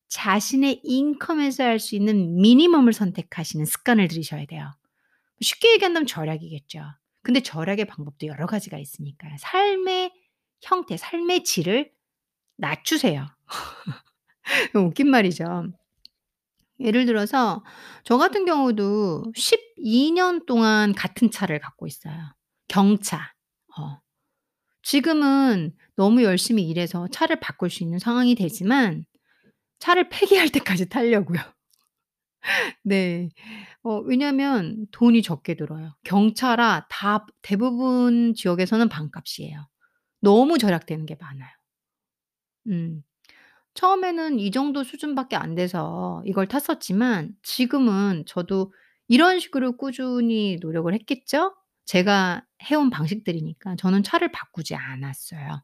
[0.08, 4.72] 자신의 인컴에서 할 수 있는 미니멈을 선택하시는 습관을 들이셔야 돼요.
[5.40, 6.82] 쉽게 얘기한다면 절약이겠죠.
[7.22, 9.36] 근데 절약의 방법도 여러 가지가 있으니까요.
[9.38, 10.12] 삶의
[10.62, 11.92] 형태, 삶의 질을
[12.56, 13.26] 낮추세요.
[14.74, 15.68] 웃긴 말이죠.
[16.80, 17.64] 예를 들어서
[18.04, 22.14] 저 같은 경우도 12년 동안 같은 차를 갖고 있어요.
[22.68, 23.34] 경차.
[23.76, 24.00] 어.
[24.82, 29.04] 지금은 너무 열심히 일해서 차를 바꿀 수 있는 상황이 되지만
[29.80, 31.40] 차를 폐기할 때까지 타려고요.
[32.84, 33.28] 네.
[33.82, 35.94] 어 왜냐하면 돈이 적게 들어요.
[36.04, 39.68] 경차라 다 대부분 지역에서는 반값이에요.
[40.20, 41.50] 너무 절약되는 게 많아요.
[42.68, 43.02] 음.
[43.74, 48.72] 처음에는 이 정도 수준밖에 안 돼서 이걸 탔었지만 지금은 저도
[49.08, 51.54] 이런 식으로 꾸준히 노력을 했겠죠?
[51.86, 55.62] 제가 해 온 방식들이니까 저는 차를 바꾸지 않았어요.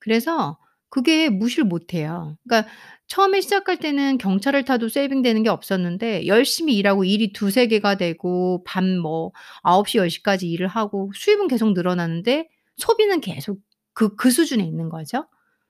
[0.00, 0.58] 그래서
[0.92, 2.36] 그게 무시를 못 해요.
[2.46, 2.70] 그러니까
[3.08, 8.62] 처음에 시작할 때는 경차를 타도 세이빙 되는 게 없었는데 열심히 일하고 일이 두세 개가 되고
[8.66, 13.60] 밤 뭐9 시, 10 시까지 일을 하고 수입은 계속 늘어나는데 소비는 계속
[13.94, 15.26] 그 그 수준에 있는 거죠.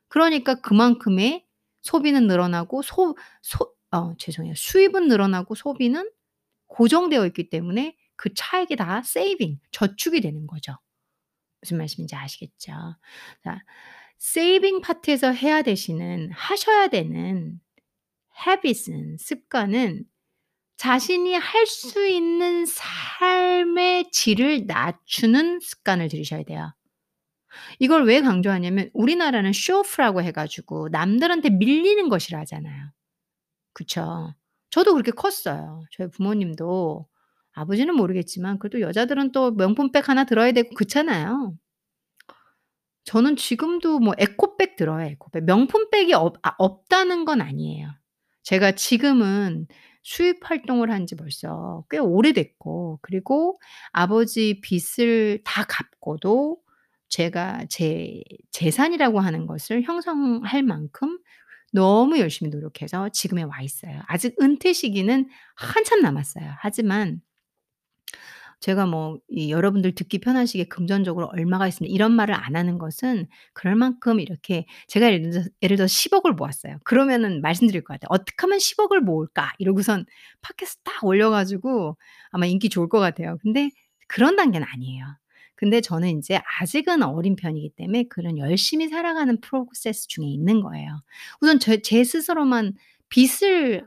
[0.08, 1.44] 그러니까 그만큼의
[1.82, 4.54] 소비는 늘어나고 소 소 어 죄송해요.
[4.56, 6.10] 수입은 늘어나고 소비는
[6.68, 10.74] 고정되어 있기 때문에 그 차액이 다 세이빙 저축이 되는 거죠.
[11.62, 12.72] 무슨 말씀인지 아시겠죠?
[13.44, 13.60] 자
[14.22, 17.60] 세이빙 파트에서 해야 되시는 하셔야 되는
[18.46, 20.04] habit은 습관은
[20.76, 26.72] 자신이 할 수 있는 삶의 질을 낮추는 습관을 들이셔야 돼요.
[27.80, 32.90] 이걸 왜 강조하냐면 우리나라는 쇼오프라고 해 가지고 남들한테 밀리는 것이라 하잖아요.
[33.72, 34.34] 그쵸.
[34.70, 35.84] 저도 그렇게 컸어요.
[35.92, 37.06] 저희 부모님도
[37.52, 41.54] 아버지는 모르겠지만 그래도 여자들은 또 명품백 하나 들어야 되고 그렇잖아요.
[43.04, 45.44] 저는 지금도 뭐 에코백 들어요, 에코백.
[45.44, 47.88] 명품백이 없 아 없다는 건 아니에요.
[48.44, 49.66] 제가 지금은
[50.02, 53.60] 수입 활동을 한 지 벌써 꽤 오래됐고 그리고
[53.92, 56.58] 아버지 빚을 다 갚고도
[57.08, 61.18] 제가 제 재산이라고 하는 것을 형성할 만큼
[61.72, 64.00] 너무 열심히 노력해서 지금에 와 있어요.
[64.06, 66.52] 아직 은퇴 시기는 한참 남았어요.
[66.58, 67.20] 하지만
[68.62, 73.74] 제가 뭐 이 여러분들 듣기 편하시게 금전적으로 얼마가 있습니다 이런 말을 안 하는 것은 그럴
[73.76, 76.78] 만큼 이렇게 제가 예를 들어서 예를 들어서 1 0을 모았어요.
[76.84, 78.08] 그러면은 말씀드릴 것 같아요.
[78.10, 80.06] '어떻게 하면 1 0을 모을까?' 이러고선
[80.42, 81.96] 팟캐스트 딱 올려 가지고
[82.30, 83.38] 아마 인기 좋을 것 같아요.
[83.42, 83.70] 근데
[84.08, 85.04] 그런 단계는 아니에요.
[85.56, 91.02] 근데 저는 인제 아직은 어린 편이기 때문에 그런 열심히 살아가는 프로세스 중에 있는 거예요.
[91.40, 92.74] 우선 저제 스스로만
[93.08, 93.86] 빚을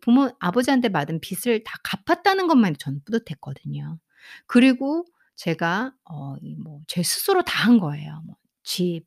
[0.00, 3.98] 부모 아버지한테 받은 빚을 다 갚았다는 것만 저는 뿌듯했거든요.
[4.46, 5.04] 그리고
[5.36, 8.22] 제가 어이뭐제 스스로 다 한 거예요.
[8.26, 9.04] 뭐 집,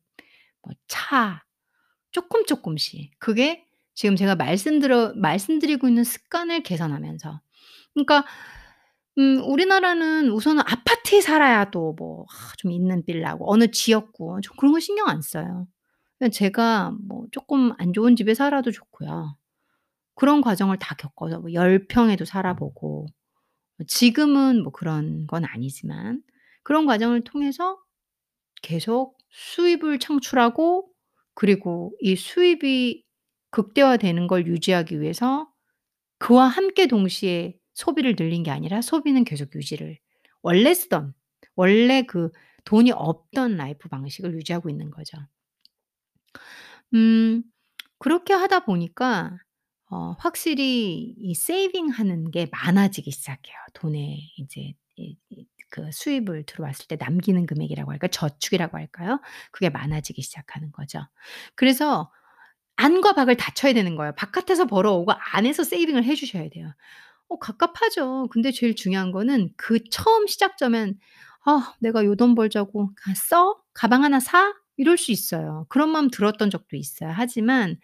[0.62, 1.42] 뭐차
[2.12, 3.12] 쪼끔 쪼끔씩.
[3.20, 7.40] 그게 지금 제가 말씀드려 말씀드리고 있는 습관을 개선하면서.
[7.94, 8.24] 그러니까
[9.18, 15.22] 음 우리나라는 우선은 아파트에 살아야도 뭐아좀 있는 빌라고 어느 지역구 저 그런 거 신경 안
[15.22, 15.68] 써요.
[16.18, 19.36] 그냥 제가 뭐 쪼끔 안 좋은 집에 살아도 좋고요.
[20.16, 23.06] 그런 과정을 다 겪어서 뭐 10 평에도 살아 보고 뭐
[23.86, 26.22] 지금은 뭐 그런 건 아니지만
[26.62, 27.78] 그런 과정을 통해서
[28.62, 30.88] 계속 수입을 창출하고
[31.34, 33.04] 그리고 이 수입이
[33.50, 35.50] 극대화되는 걸 유지하기 위해서
[36.18, 39.98] 그와 함께 동시에 소비를 늘린 게 아니라 소비는 계속 유지를
[40.42, 41.14] 원래 쓰던
[41.56, 42.30] 원래 그
[42.64, 45.18] 돈이 없던 life 방식을 유지하고 있는 거죠.
[46.94, 47.42] 음
[47.98, 49.38] 그렇게 하다 보니까
[49.90, 53.56] 어 확실히 이 saving 하는 게 많아지기 시작해요.
[53.74, 54.74] 돈에 이제
[55.70, 59.20] 그 수입을 들어왔을 때 남기는 금액이라고 할까 저축이라고 할까요?
[59.50, 61.00] 그게 많아지기 시작하는 거죠.
[61.54, 62.10] 그래서
[62.76, 64.12] 안과 박을 다 쳐야 되는 거예요.
[64.16, 66.72] 바깥에서 벌어오고 안에서 세이빙을 해 주셔야 돼요.
[67.28, 68.28] 어 갑갑하죠.
[68.32, 70.98] 근데 제일 중요한 거는 그 처음 시작점엔
[71.46, 73.56] '아 내가 요 돈 벌자고 써?
[73.74, 75.66] 가방 하나 사?' 이럴 수 있어요.
[75.68, 77.10] 그런 마음 들었던 적도 있어요.
[77.14, 77.78] 하지만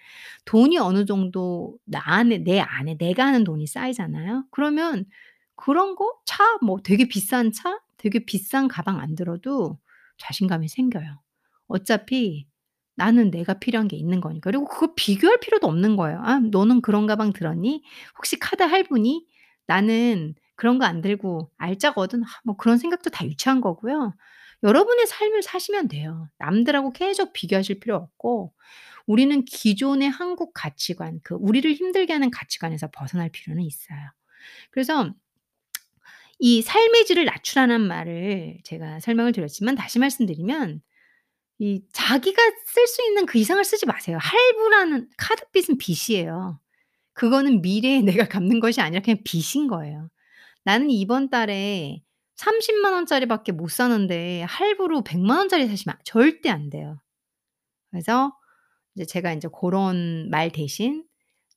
[0.45, 4.45] 돈이 어느 정도 나 안에 내 안에 내가 아는 돈이 쌓이잖아요.
[4.51, 5.07] 그러면
[5.57, 9.79] 그런 거 차 뭐 되게 비싼 차, 되게 비싼 가방 안 들어도
[10.19, 11.21] 자신감이 생겨요.
[11.69, 12.47] 어차피
[12.97, 14.51] 나는 내가 필요한 게 있는 거니까.
[14.51, 16.21] 그리고 그거 비교할 필요도 없는 거예요.
[16.23, 17.83] '아 너는 그런 가방 들었니?
[18.19, 19.27] 혹시 카드 할부니?
[19.67, 24.15] 나는 그런 거 안 들고 알짜거든.' 아 뭐 그런 생각도 다 유치한 거고요.
[24.63, 26.29] 여러분의 삶을 사시면 돼요.
[26.39, 28.53] 남들하고 계속 비교하실 필요 없고
[29.07, 33.99] 우리는 기존의 한국 가치관 그 우리를 힘들게 하는 가치관에서 벗어날 필요는 있어요.
[34.71, 35.13] 그래서
[36.39, 40.83] 이 삶의 질을 낮추라는 말을 제가 설명을 드렸지만 다시 말씀드리면
[41.59, 44.19] 이 자기가 쓸 수 있는 그 이상을 쓰지 마세요.
[44.21, 46.59] 할부라는 카드빚은 빚이에요.
[47.13, 50.09] 그거는 미래에 내가 갚는 것이 아니라 그냥 빚인 거예요.
[50.65, 52.03] 나는 이번 달에
[52.43, 57.01] 300,000 원짜리밖에 못 사는데 할부로 1,000,000 원짜리 사시면 절대 안 돼요.
[57.91, 58.33] 그래서
[58.97, 61.05] 이제 제가 인제 고런 말 대신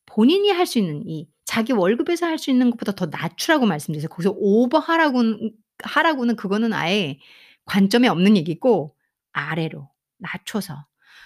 [0.08, 4.10] 본인이 할 수 있는 이 자기 월급에서 할 수 있는 것보다 더 낮추라고 말씀드렸어요.
[4.10, 7.19] 거기서 오버하라고는 하라고는 그거는 아예
[7.65, 8.95] 관점에 없는 얘기고
[9.34, 10.86] 아래로 낮춰서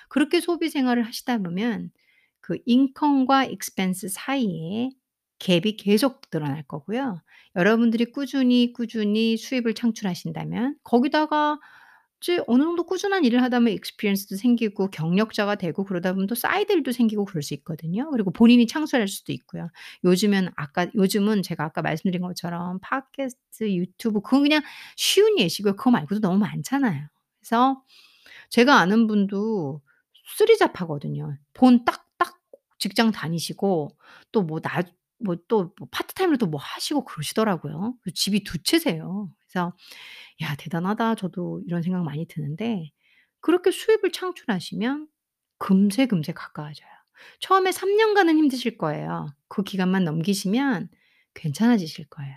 [0.09, 1.91] 그렇게 소비 생활을 하시다 보면
[2.41, 4.89] 그 income과 expense 사이에
[5.39, 7.21] 갭이 계속 늘어날 거고요.
[7.55, 11.59] 여러분들이 꾸준히, 꾸준히 수입을 창출하신다면 거기다가
[12.21, 16.71] 이제 어느 정도 꾸준한 일을 하다 보면 experience도 생기고 경력자가 되고 그러다 보면 또 사이드
[16.73, 18.09] 일도 생기고 그럴 수 있거든요.
[18.11, 19.69] 그리고 본인이 창출할 수도 있고요.
[20.03, 24.61] 요즘은 아까 요즘은 제가 아까 말씀드린 것처럼 팟캐스트, 유튜브 그건 그냥
[24.97, 25.77] 쉬운 예시고요.
[25.77, 27.07] 그거 말고도 너무 많잖아요.
[27.39, 27.81] 그래서
[28.49, 29.81] 제가 아는 분도
[30.37, 31.37] 쓰리잡하거든요.
[31.53, 32.37] 본 딱딱
[32.79, 33.89] 직장 다니시고
[34.31, 34.81] 또 뭐 나
[35.23, 37.95] 뭐 또 뭐 파트타임으로 또 뭐 하시고 그러시더라고요.
[38.01, 39.29] 그 집이 2 채세요.
[39.39, 39.73] 그래서
[40.41, 42.91] '야 대단하다.' 저도 이런 생각 많이 드는데
[43.41, 45.07] 그렇게 수입을 창출하시면
[45.59, 46.89] 금세 금세 가까워져요.
[47.41, 49.27] 처음에 3 년간은 힘드실 거예요.
[49.49, 50.89] 그 기간만 넘기시면
[51.35, 52.35] 괜찮아지실 거예요.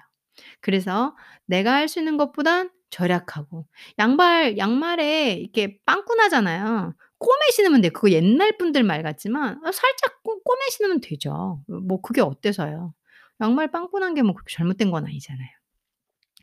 [0.60, 1.16] 그래서
[1.46, 3.66] 내가 할 수 있는 것보단 절약하고
[3.98, 6.94] 양발 양말에 이렇게 빵꾸 나잖아요.
[7.22, 7.92] 꿰매 신으면 돼요.
[7.94, 11.62] 그거 옛날 분들 말 같지만 아 살짝 꿰 꿰매 신으면 되죠.
[11.70, 12.94] 어뭐 그게 어때서요.
[13.40, 15.48] 양말 빵꾸 난 게 뭐 그렇게 잘못된 건 아니잖아요.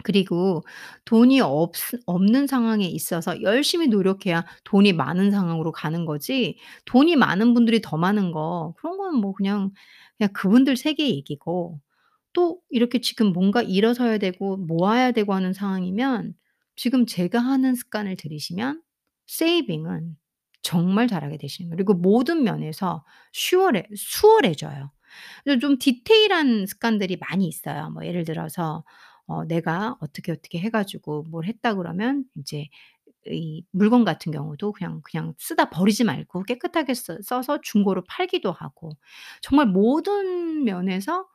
[0.03, 0.63] 그리고
[1.05, 7.81] 돈이 없으 없는 상황에 있어서 열심히 노력해야 돈이 많은 상황으로 가는 거지 돈이 많은 분들이
[7.81, 9.71] 더 많은 거 그런 거는 뭐 그냥,
[10.17, 11.81] 그냥 그분들 세계 얘기고
[12.33, 16.33] 또 이렇게 지금 뭔가 일어서야 되고 모아야 되고 하는 상황이면
[16.77, 18.81] 지금 제가 하는 습관을 들이시면
[19.27, 20.15] 세이빙은
[20.69, 21.77] 정말 잘하게 되시는 거예요.
[21.77, 23.03] 그리고 모든 면에서
[23.33, 24.91] 쉬월해 수월해져요.
[25.61, 27.89] 좀 디테일한 습관들이 많이 있어요.
[27.91, 28.83] 뭐 예를 들어서
[29.27, 32.67] 어 내가 어떻게, 어떻게 해 가지고 뭘 했다 그러면 인제
[33.27, 38.91] 이 물건 같은 경우도 그냥, 그냥 쓰다 버리지 말고 깨끗하게 써 써서 중고로 팔기도 하고
[39.41, 41.27] 정말 모든 면에서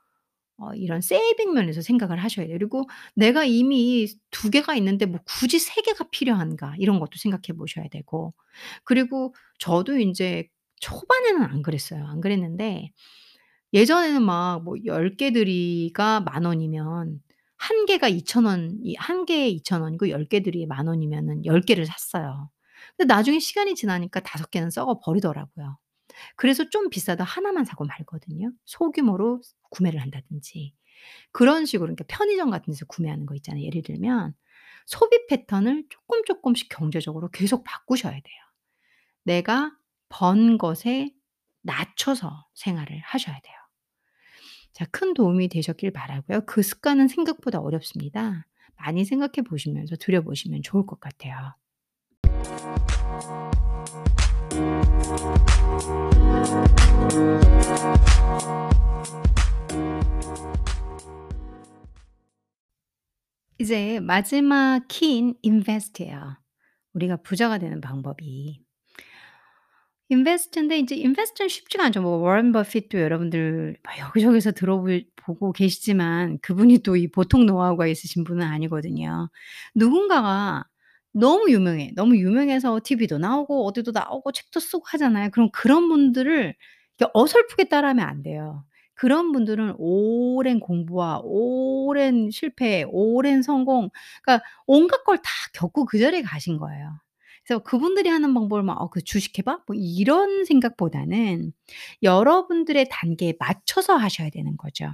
[0.59, 2.57] 어 이런 세이빙 면에서 생각을 하셔야 돼요.
[2.59, 2.85] 그리고
[3.17, 8.35] '내가 이미 2 개가 있는데 뭐 굳이 3 개가 필요한가?' 이런 것도 생각해 보셔야 되고
[8.85, 10.49] 그리고 저도 인제
[10.81, 12.07] 초반에는 안 그랬어요.
[12.07, 12.91] 안 그랬는데
[13.73, 17.21] 예전에는 막 뭐 10 개 들이가 만 원이면
[17.59, 21.61] 1 개가 2,000 원 이 1 개에 2,000 원이고 10 개 들이 만 원이면은 10
[21.63, 22.51] 개를 샀어요.
[22.97, 25.79] 근데 나중에 시간이 지나니까 5 개는 썩어 버리더라고요.
[26.37, 28.53] 그래서 좀 비싸도 하나만 사고 말거든요.
[28.65, 29.41] 소규모로
[29.71, 30.75] 구매를 한다든지.
[31.33, 33.65] 그런 식으로 그러니까 편의점 같은 데서 구매하는 거 있잖아요.
[33.65, 34.35] 예를 들면
[34.87, 38.43] 소비 패턴을 쪼끔 쪼끔씩 경제적으로 계속 바꾸셔야 돼요.
[39.25, 39.73] 내가
[40.09, 41.15] 번 것에
[41.63, 43.55] 맞춰서 생활을 하셔야 돼요.
[44.73, 46.43] 자 큰 도움이 되셨길 바라고요.
[46.47, 48.47] 그 습관은 생각보다 어렵습니다.
[48.77, 51.55] 많이 생각해 보시면서 들여 보시면 좋을 것 같아요.
[63.59, 66.37] 이제 마지막 키인 invest예요.
[66.93, 68.61] 우리가 부자가 되는 방법이.
[70.11, 72.03] invest인데 인제 invest는 쉽지가 않죠.
[72.03, 78.25] 뭐 워런 버핏도 여러분들 막 여기저기서 들어볼 보고 계시지만 그분이 또 이 보통 노하우가 있으신
[78.25, 79.31] 분은 아니거든요.
[79.75, 80.65] 누군가가
[81.15, 81.93] 너무 유명해.
[81.97, 85.31] 너무 유명해서 TV도 나오고 어디도 나오고 책도 쓰고 하잖아요.
[85.33, 86.55] 그럼 그런 분들을
[87.15, 88.65] 어설프게 따라하면 안 돼요.
[88.95, 93.91] 그런 분들은 오랜 공부와 오랜 실패, 오랜 성공
[94.25, 96.91] 그러니까 온갖 걸 다 겪고 그 자리에 가신 거예요.
[97.47, 101.53] 그래서 그분들이 하는 방법을 막 '어 그 주식 해 봐?' 뭐 이런 생각보다는
[102.03, 104.89] 여러분들의 단계에 맞춰서 하셔야 되는 거죠.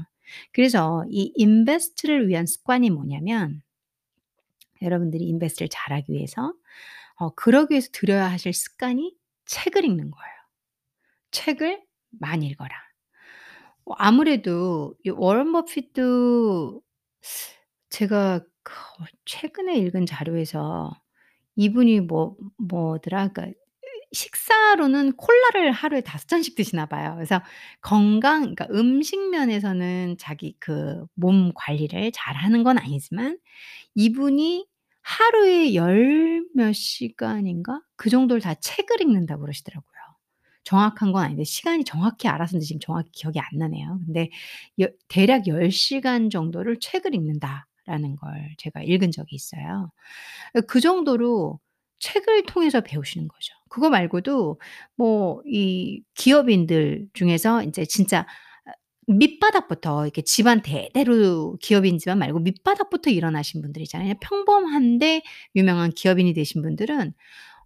[0.52, 3.62] 그래서 이 invest를 위한 습관이 뭐냐면
[4.82, 6.54] 여러분들이 invest를 잘하기 위해서
[7.16, 9.14] 어 그러기 위해서 들여야 하실 습관이
[9.46, 10.34] 책을 읽는 거예요.
[11.32, 12.70] 책을 많이 읽어라.
[13.84, 16.82] 어 아무래도 이 워런 버핏도
[17.90, 18.74] 제가 그
[19.24, 20.92] 최근에 읽은 자료에서
[21.56, 23.58] 이분이 뭐 뭐더라 그러니까
[24.12, 27.14] 식사로는 콜라를 하루에 5 잔씩 드시나 봐요.
[27.16, 27.40] 그래서
[27.82, 33.38] 건강 그러니까 음식 면에서는 자기 그 몸 관리를 잘 하는 건 아니지만
[33.96, 34.66] 이분이
[35.18, 39.90] 하루에 열 몇 시간인가 그 정도를 다 책을 읽는다고 그러시더라고요.
[40.64, 44.00] 정확한 건 아닌데 시간이 정확히 알았었는데 지금 정확히 기억이 안 나네요.
[44.06, 44.30] 근데
[44.80, 49.90] 여 대략 10 시간 정도를 책을 읽는다라는 걸 제가 읽은 적이 있어요.
[50.56, 51.60] 어그 정도로
[52.00, 53.54] 책을 통해서 배우시는 거죠.
[53.68, 54.60] 그거 말고도
[54.96, 58.26] 뭐 이 기업인들 중에서 인제 진짜 아
[59.12, 64.14] 밑바닥부터 이렇게 집안 대대로 기업인지만 말고 밑바닥부터 일어나신 분들 있잖아요.
[64.20, 65.22] 평범한데
[65.56, 67.12] 유명한 기업인이 되신 분들은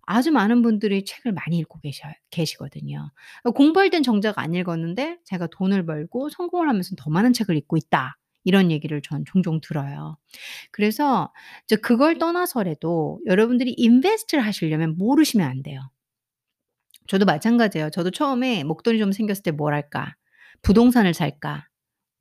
[0.06, 3.10] 아주 많은 분들이 책을 많이 읽고 계셔 계시거든요.
[3.44, 7.76] 어 "공부할 땐 정작 안 읽었는데 제가 돈을 벌고 성공을 하면서 더 많은 책을 읽고
[7.78, 10.18] 있다." 이런 얘기를 전 종종 들어요.
[10.72, 11.32] 그래서
[11.66, 15.80] 이제 그걸 떠나서라도 여러분들이 invest를 하시려면 모르시면 안 돼요.
[17.06, 17.90] 저도 마찬가지예요.
[17.90, 20.14] 저도 처음에 목돈이 좀 생겼을 때 '뭘 할까?
[20.64, 21.68] 부동산을 살까?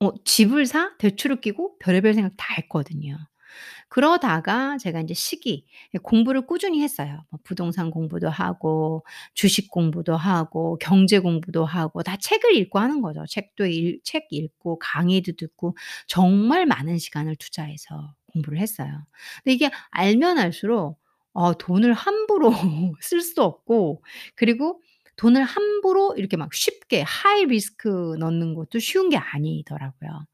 [0.02, 3.18] 어 집을 사?' 대출을 끼고 별의별 생각 다 했거든요.
[3.90, 7.24] 그러다가 제가 인제 시기 예 공부를 꾸준히 했어요.
[7.30, 13.26] 뭐 부동산 공부도 하고 주식 공부도 하고 경제 공부도 하고 다 책을 읽고 하는 거죠.
[13.28, 15.76] 책도 읽 책 읽고 강의도 듣고
[16.08, 19.06] 정말 많은 시간을 투자해서 공부를 했어요.
[19.44, 21.00] 근데 이게 알면 알수록
[21.34, 22.52] 어 돈을 함부로
[23.02, 24.04] 쓸 수 없고
[24.36, 24.82] 그리고
[25.18, 30.26] 돈을 함부로 이렇게 막 쉽게 하이 리스크 넣는 것도 쉬운 게 아니더라고요.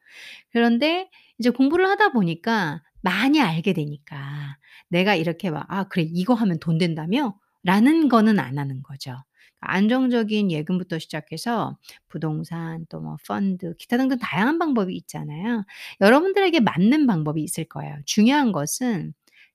[0.51, 4.57] 그런데 이제 공부를 하다 보니까 많이 알게 되니까
[4.89, 9.15] 내가 이렇게 막 '아 그래 이거 하면 돈 된다며?' 라는 거는 안 하는 거죠.
[9.61, 15.65] 안정적인 예금부터 시작해서 부동산 또 뭐 펀드 기타 등등 다양한 방법이 있잖아요.
[16.01, 17.97] 여러분들에게 맞는 방법이 있을 거예요.
[18.05, 19.13] 중요한 것은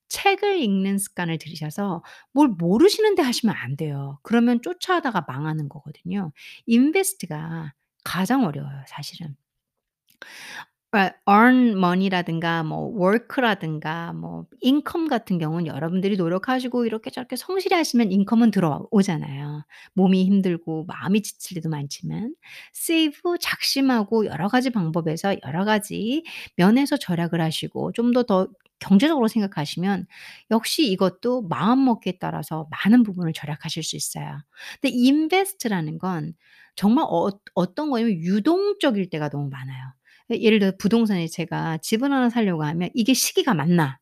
[0.09, 4.19] 책을 읽는 습관을 들이셔서 뭘 모르시는데 하시면 안 돼요.
[4.23, 6.31] 그러면 쫓아하다가 망하는 거거든요.
[6.69, 9.35] invest가 가장 어려워요 사실은.
[10.91, 18.11] 아 earn money라든가 뭐 work라든가 뭐 income 같은 경우는 여러분들이 노력하시고 이렇게 저렇게 성실히 하시면
[18.13, 19.65] 인컴은 들어오잖아요.
[19.93, 22.33] 몸이 힘들고 마음이 지칠 때도 많지만
[22.73, 26.23] save 작심하고 여러 가지 방법에서 여러 가지
[26.55, 28.47] 면에서 절약을 하시고 좀 더 더
[28.79, 30.05] 경제적으로 생각하시면
[30.51, 34.39] 역시 이것도 마음먹기에 따라서 많은 부분을 절약하실 수 있어요.
[34.81, 36.33] 근데 invest라는 건
[36.75, 39.93] 정말 어 어떤 거냐면 유동적일 때가 너무 많아요.
[40.31, 43.99] 예 예를 들어 부동산에 제가 집을 하나 사려고 하면 '이게 시기가 맞나?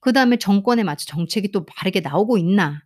[0.00, 2.82] 그 다음에 정권에 맞춰 정책이 또 바르게 나오고 있나?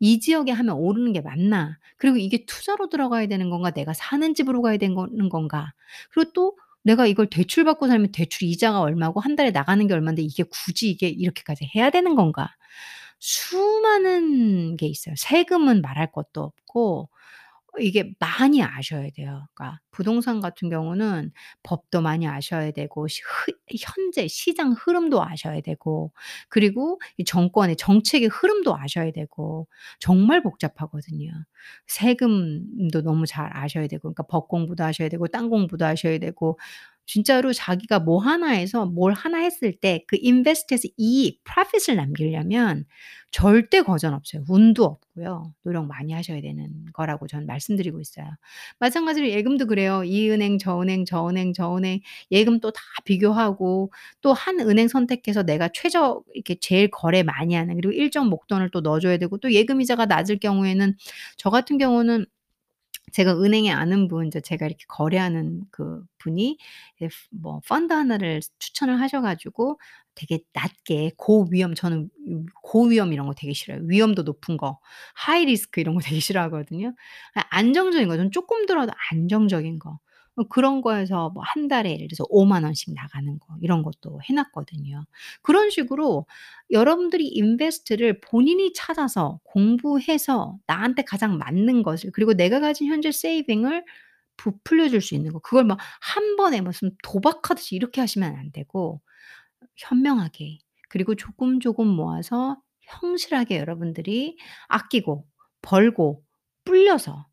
[0.00, 1.78] 이 지역에 하면 오르는 게 맞나?
[1.98, 3.70] 그리고 이게 투자로 들어가야 되는 건가?
[3.70, 4.94] 내가 사는 집으로 가야 되는
[5.30, 5.72] 건가?
[6.12, 10.44] 그리고 또 내가 이걸 대출받고 살면 대출 이자가 얼마고 1 달에 나가는 게 얼만데 이게
[10.44, 12.50] 굳이 이게 이렇게까지 해야 되는 건가?'
[13.20, 15.14] 수많은 게 있어요.
[15.18, 17.10] 세금은 말할 것도 없고
[17.80, 19.46] 이게 많이 아셔야 돼요.
[19.54, 26.12] 그러니까 부동산 같은 경우는 법도 많이 아셔야 되고 시 흐 현재 시장 흐름도 아셔야 되고
[26.48, 29.66] 그리고 이 정권의 정책의 흐름도 아셔야 되고
[30.00, 31.32] 정말 복잡하거든요.
[31.86, 36.58] 세금도 너무 잘 아셔야 되고 그러니까 법 공부도 하셔야 되고 땅 공부도 하셔야 되고
[37.06, 42.84] 진짜로 자기가 뭐 하나에서 뭘 하나 했을 때 그 인베스트에서 이익, profit을 남기려면
[43.30, 44.44] 절대 거전 없어요.
[44.48, 45.52] 운도 없고요.
[45.64, 48.26] 노력 많이 하셔야 되는 거라고 저는 말씀드리고 있어요.
[48.78, 50.04] 마찬가지로 예금도 그래요.
[50.04, 52.00] 이 은행, 저 은행, 저 은행, 저 은행
[52.30, 57.74] 예금 또 다 비교하고 또 한 은행 선택해서 내가 최저 이렇게 제일 거래 많이 하는
[57.76, 60.94] 그리고 일정 목돈을 또 넣어 줘야 되고 또 예금 이자가 낮을 경우에는
[61.36, 62.26] 저 같은 경우는
[63.14, 66.58] 제가 은행에 아는 분 이제 제가 이렇게 거래하는 그 분이
[67.30, 69.80] 뭐 펀드 하나를 추천을 하셔 가지고
[70.16, 73.80] 되게 낮게 고위험 저는 음 고위험 이런 거 되게 싫어요.
[73.84, 74.78] 위험도 높은 거
[75.14, 76.94] high risk 이런 거 되게 싫어하거든요.
[77.34, 79.98] 아 안정적인 거 저는 쪼끔 들어도 안정적인 거.
[80.36, 84.34] 어 그런 거에서 뭐 한 달에 예를 들어서 50,000 원씩 나가는 거 이런 것도 해
[84.34, 85.04] 놨거든요.
[85.42, 86.26] 그런 식으로
[86.70, 93.84] 여러분들이 invest를 본인이 찾아서 공부해서 나한테 가장 맞는 것을 그리고 내가 가진 현재 saving을
[94.38, 99.00] 부풀려 줄 수 있는 거 그걸 막 한 번에 무슨 도박하듯이 이렇게 하시면 안 되고
[99.76, 100.58] 현명하게
[100.88, 104.36] 그리고 조금 조금 모아서 성실하게 여러분들이
[104.68, 105.26] 아끼고
[105.62, 106.24] 벌고
[106.64, 107.26] 불려서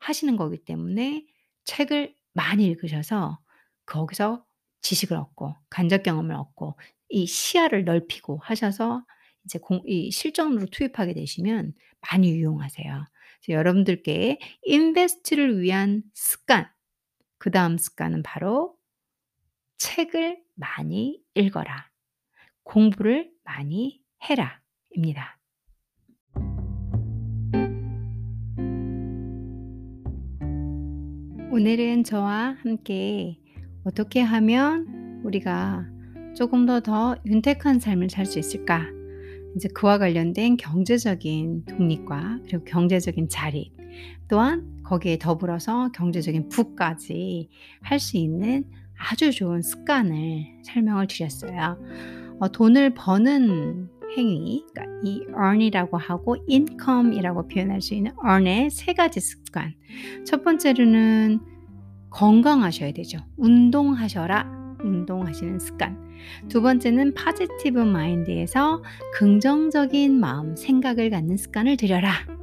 [0.00, 1.26] 하시는 거기 때문에
[1.64, 3.38] 책을 많이 읽으셔서
[3.86, 4.44] 거기서
[4.82, 6.78] 지식을 얻고 간접 경험을 얻고
[7.10, 9.04] 이 시야를 넓히고 하셔서
[9.44, 11.74] 이제 공 이 실전으로 투입하게 되시면
[12.10, 13.06] 많이 유용하세요.
[13.44, 16.68] 그래서 여러분들께 인베스트를 위한 습관
[17.38, 18.76] 그 다음 습관은 바로
[19.78, 21.90] "책을 많이 읽어라.
[22.64, 25.38] 공부를 많이 해라."입니다.
[31.52, 33.38] 오늘은 저와 함께
[33.84, 35.86] 어떻게 하면 우리가
[36.34, 38.86] 조금 더 더 윤택한 삶을 살 수 있을까?
[39.54, 43.74] 이제 그와 관련된 경제적인 독립과 그리고 경제적인 자립
[44.28, 47.50] 또한 거기에 더불어서 경제적인 부까지
[47.82, 48.64] 할 수 있는
[48.96, 51.76] 아주 좋은 습관을 설명을 드렸어요.
[52.40, 59.20] 어 돈을 버는 행위 그러니까 이 earn이라고 하고 income이라고 표현할 수 있는 earn의 3 가지
[59.20, 59.74] 습관.
[60.24, 61.40] 첫 번째로는
[62.10, 63.18] 건강하셔야 되죠.
[63.36, 64.76] 운동하셔라.
[64.82, 65.98] 운동하시는 습관.
[66.48, 68.82] 두 번째는 positive mind에서
[69.14, 72.41] 긍정적인 마음, 생각을 갖는 습관을 들여라.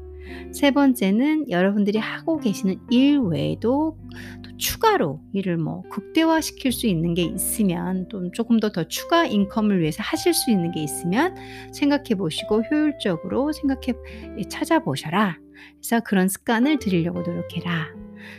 [0.52, 3.98] 세 번째는 여러분들이 하고 계시는 일 외에도
[4.44, 9.26] 또 추가로 일을 뭐 극대화 시킬 수 있는 게 있으면 또 조금 더 더 추가
[9.26, 11.36] 인컴을 위해서 하실 수 있는 게 있으면
[11.74, 13.94] 생각해 보시고 효율적으로 생각해
[14.38, 15.38] 예 찾아보셔라.
[15.74, 17.88] 그래서 그런 습관을 들이려고 노력해라.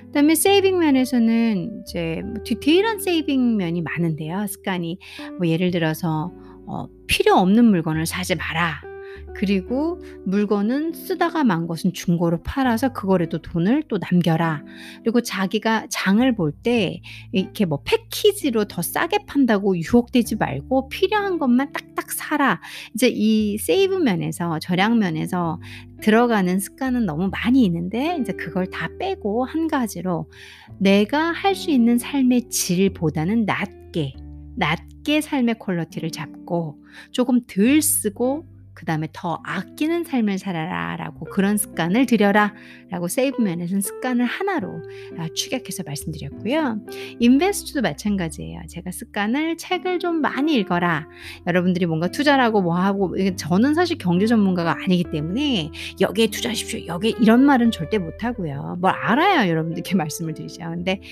[0.07, 4.47] 그다음에 세이빙 면에서는 이제 뭐 디테일한 세이빙 면이 많은데요.
[4.47, 4.99] 습관이
[5.39, 6.33] 뭐 예를 들어서
[6.67, 8.90] 어 필요 없는 물건을 사지 마라.
[9.35, 14.65] 그리고 물건은 쓰다가 만 것은 중고로 팔아서 그거라도 돈을 또 남겨라.
[15.03, 17.01] 그리고 자기가 장을 볼 때
[17.33, 22.61] 이렇게 뭐 패키지로 더 싸게 판다고 유혹되지 말고 필요한 것만 딱딱 사라.
[22.95, 25.61] 이제 이 세이브 면에서 절약 면에서
[26.03, 30.31] 들어가는 습관은 너무 많이 있는데 이제 그걸 다 빼고 한 가지로
[30.79, 34.15] 내가 할 수 있는 삶의 질보다는 낮게,
[34.57, 38.47] 낮게 삶의 quality를 잡고 조금 덜 쓰고
[38.81, 44.81] 그 다음에 "더 아끼는 삶을 살아라."라고 "그런 습관을 들여라."라고 save 면에서는 습관을 하나로
[45.19, 46.81] 아 축약해서 말씀드렸고요.
[47.19, 48.63] invest도 마찬가지예요.
[48.69, 51.07] 제가 습관을 "책을 좀 많이 읽어라."
[51.47, 55.71] 여러분들이 뭔가 투자를 하고 뭐 하고 이게 저는 사실 경제 전문가가 아니기 때문에
[56.01, 58.79] "여기에 투자하십시오." 여기에 이런 말은 절대 못 하고요.
[58.81, 60.63] 뭘 알아야 여러분들께 말씀을 드리죠.
[60.71, 61.03] 근데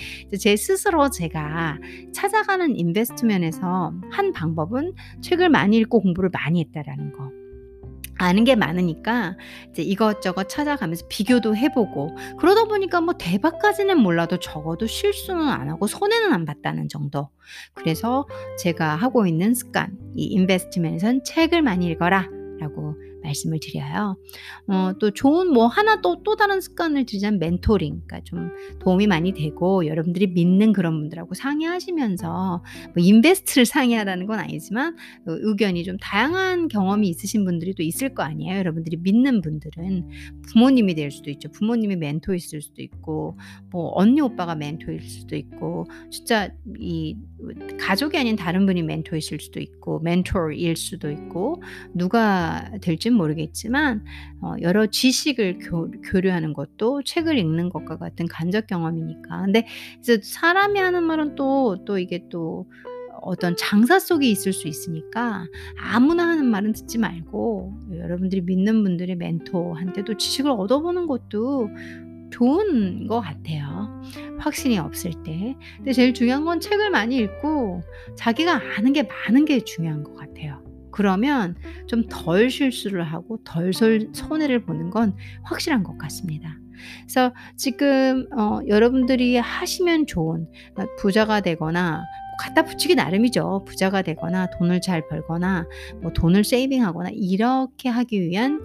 [0.41, 1.79] 제 스스로 제가
[2.15, 7.38] 찾아가는 인베스트 면에서 한 방법은 책을 많이 읽고 공부를 많이 했다라는 거.
[8.19, 9.37] 아는 게 많으니까
[9.71, 15.87] 이제 이것저것 찾아가면서 비교도 해 보고 그러다 보니까 뭐 대박까지는 몰라도 적어도 실수는 안 하고
[15.87, 17.31] 손해는 안 봤다는 정도.
[17.75, 18.27] 그래서
[18.59, 24.17] 제가 하고 있는 습관 이 인베스트면에선 "책을 많이 읽어라."라고 말씀을 드려요.
[24.69, 28.51] 어 또 좋은 뭐 하나 또 또 다른 습관을 들자면 멘토링 그러니까 좀
[28.81, 32.63] 도움이 많이 되고 여러분들이 믿는 그런 분들하고 상의하시면서
[32.95, 34.95] 뭐 인베스트를 상의하라는 건 아니지만
[35.27, 38.59] 어 의견이 좀 다양한 경험이 있으신 분들이 또 있을 거 아니에요.
[38.59, 40.09] 여러분들이 믿는 분들은
[40.49, 41.51] 부모님이 될 수도 있죠.
[41.51, 43.39] 부모님이 멘토이실 수도 있고
[43.71, 47.17] 뭐 언니 오빠가 멘토일 수도 있고 진짜 이
[47.81, 51.63] 가족이 아닌 다른 분이 멘토이실 수도 있고 멘토일 수도 있고
[51.95, 54.05] 누가 될진 모르겠지만
[54.43, 59.43] 어 여러 지식을 교 교류하는 것도 책을 읽는 것과 같은 간접 경험이니까.
[59.43, 59.67] 근데
[59.99, 62.67] 이제 사람이 하는 말은 또, 또 이게 또
[63.23, 65.47] 어떤 장사 속에 있을 수 있으니까
[65.77, 71.71] 아무나 하는 말은 듣지 말고 여러분들이 믿는 분들의 멘토한테도 지식을 얻어보는 것도
[72.31, 74.03] 좋은 것 같아요.
[74.39, 75.57] 확신이 없을 때.
[75.79, 77.83] 근데 제일 중요한 건 책을 많이 읽고
[78.17, 80.68] 자기가 아는 게 많은 게 중요한 것 같아요.
[80.99, 81.55] 그러면
[81.87, 86.59] 좀 덜 실수를 하고 덜 손해를 보는 건 확실한 것 같습니다.
[87.03, 92.03] 그래서 지금 어, 여러분들이 하시면 좋은 어, 부자가 되거나
[92.41, 93.65] 갖다 붙이기 나름이죠.
[93.65, 95.69] 부자가 되거나 돈을 잘 벌거나
[96.03, 98.61] 뭐 돈을 세이빙하거나 이렇게 하기 위한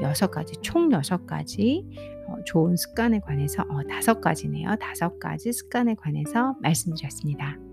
[0.00, 1.84] 여섯 가지 총 여섯 가지
[2.26, 4.74] 어, 좋은 습관에 관해서 어, 다섯 가지네요.
[4.80, 7.65] 다섯 가지 습관에 관해서 말씀드렸습니다.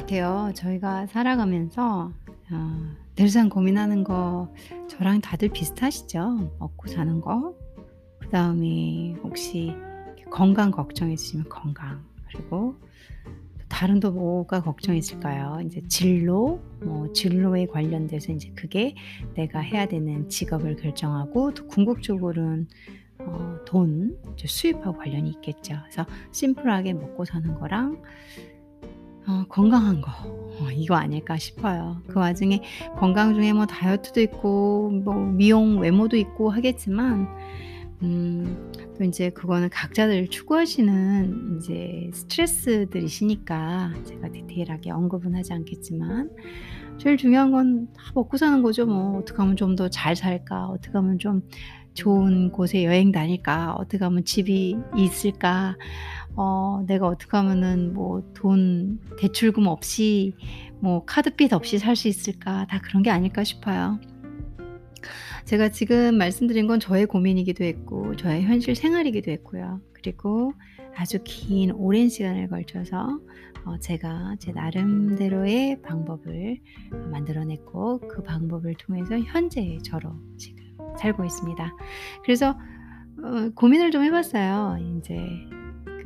[0.00, 0.52] 같아요.
[0.54, 2.12] 저희가 살아가면서
[2.52, 4.52] 어, 늘상 고민하는 거
[4.88, 6.56] 저랑 다들 비슷하시죠?
[6.58, 7.54] 먹고 사는 거.
[8.20, 9.74] 그 다음에 혹시
[10.30, 12.04] 건강 걱정있으시면 건강.
[12.28, 12.74] 그리고
[13.68, 15.60] 다른 또 뭐가 걱정이 있을까요?
[15.64, 18.94] 이제 진로, 뭐 진로에 관련돼서 이제 그게
[19.34, 22.68] 내가 해야 되는 직업을 결정하고 또 궁극적으로는
[23.20, 25.74] 어, 돈, 수입하고 관련이 있겠죠.
[25.84, 28.02] 그래서 심플하게 먹고 사는 거랑
[29.28, 30.10] 어, 건강한 거
[30.60, 32.00] 어, 이거 아닐까 싶어요.
[32.08, 32.62] 그 와중에
[32.98, 37.28] 건강 중에 뭐 다이어트도 있고 뭐 미용 외모도 있고 하겠지만
[38.02, 46.30] 음, 또 이제 그거는 각자들 추구하시는 이제 스트레스들이시니까 제가 디테일하게 언급은 하지 않겠지만
[46.98, 48.86] 제일 중요한 건 다 먹고 사는 거죠.
[48.86, 50.66] 뭐 어떻게 하면 좀 더 잘 살까?
[50.68, 51.42] 어떻게 하면 좀
[51.94, 53.74] 좋은 곳에 여행 다닐까?
[53.78, 55.76] 어떻게 하면 집이 있을까?
[56.36, 60.34] 어, 내가 어떻게 하면은 뭐 돈 대출금 없이
[60.80, 62.66] 뭐 카드빚 없이 살 수 있을까?
[62.66, 63.98] 다 그런 게 아닐까 싶어요.
[65.44, 69.80] 제가 지금 말씀드린 건 저의 고민이기도 했고 저의 현실 생활이기도 했고요.
[69.92, 70.52] 그리고
[70.96, 73.20] 아주 긴 오랜 시간을 걸쳐서
[73.64, 76.58] 어, 제가 제 나름대로의 방법을
[77.10, 80.64] 만들어냈고 그 방법을 통해서 현재 저로 지금
[80.98, 81.72] 살고 있습니다.
[82.24, 82.50] 그래서
[83.22, 84.78] 어, 고민을 좀 해봤어요.
[84.98, 85.16] 이제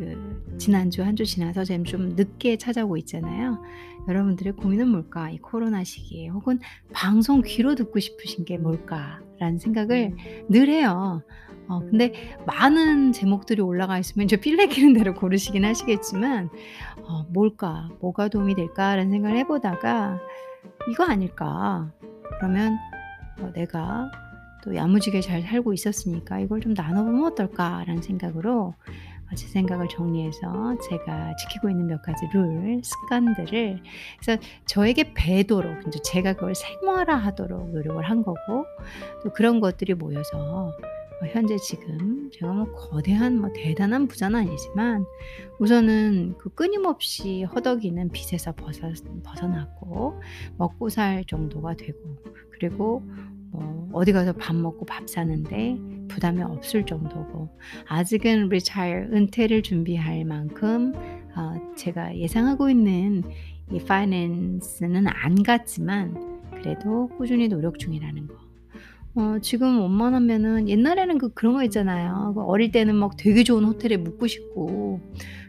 [0.01, 3.63] 그 지난주 한 주 지나서 지금 좀 늦게 찾아오고 있잖아요.
[4.09, 5.29] 여러분들의 고민은 뭘까?
[5.29, 6.59] 이 코로나 시기에 혹은
[6.95, 10.17] 방송 귀로 듣고 싶으신 게 뭘까라는 생각을
[10.49, 11.23] 늘 해요.
[11.69, 12.15] 어, 근데
[12.47, 16.49] 많은 제목들이 올라가 있으면 이제 필레키는 대로 고르시긴 하시겠지만
[17.03, 17.91] 어, 뭘까?
[18.01, 20.19] 뭐가 도움이 될까라는 생각을 해보다가
[20.91, 21.93] 이거 아닐까?
[22.39, 22.79] 그러면
[23.41, 24.11] 어, 내가
[24.65, 28.75] 또 야무지게 잘 살고 있었으니까 이걸 좀 나눠보면 어떨까라는 생각으로
[29.37, 33.83] 제 생각을 정리해서 제가 지키고 있는 몇 가지 룰, 습관들을
[34.19, 38.67] 그래서 저에게 배도록 이제 제가 그걸 생활화하도록 노력을 한 거고
[39.23, 40.73] 또 그런 것들이 모여서
[41.23, 45.05] 어, 현재 지금 제가 뭐 거대한 뭐 대단한 부자는 아니지만
[45.59, 48.91] 우선은 그 끊임없이 허덕이는 빚에서 벗어,
[49.23, 50.21] 벗어났고
[50.57, 51.99] 먹고 살 정도가 되고
[52.53, 53.03] 그리고
[53.53, 55.79] 뭐 어디 가서 밥 먹고 밥 사는데
[56.09, 57.49] 부담이 없을 정도고
[57.89, 60.93] 아직은 retire 은퇴를 준비할 만큼
[61.37, 63.23] 어, 제가 예상하고 있는
[63.73, 68.35] 이 파이낸스는 안 같지만 그래도 꾸준히 노력 중이라는 거.
[69.17, 72.33] 어, 지금 원만하면은 옛날에는 그 그런 거 있잖아요.
[72.35, 75.01] 그 어릴 때는 막 되게 좋은 호텔에 묵고 싶고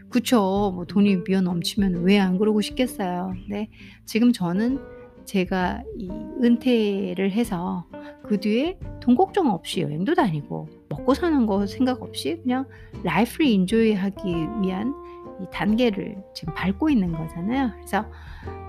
[0.08, 0.72] 그쵸.
[0.74, 3.34] 뭐 돈이 미어 넘치면 왜 안 그러고 싶겠어요.
[3.46, 3.68] 근데
[4.04, 4.78] 지금 저는
[5.24, 6.10] 제가 이
[6.42, 7.86] 은퇴를 해서
[8.24, 12.66] 그 뒤에 돈 걱정 없이 여행도 다니고 먹고 사는 거 생각 없이 그냥
[13.02, 14.28] life를 enjoy하기
[14.62, 14.94] 위한
[15.40, 17.70] 이 단계를 지금 밟고 있는 거잖아요.
[17.74, 18.04] 그래서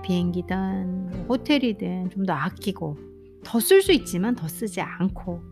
[0.02, 2.96] 비행기든 호텔이든 좀 더 아끼고
[3.44, 5.42] 더 쓸 수 있지만 더 쓰지 않고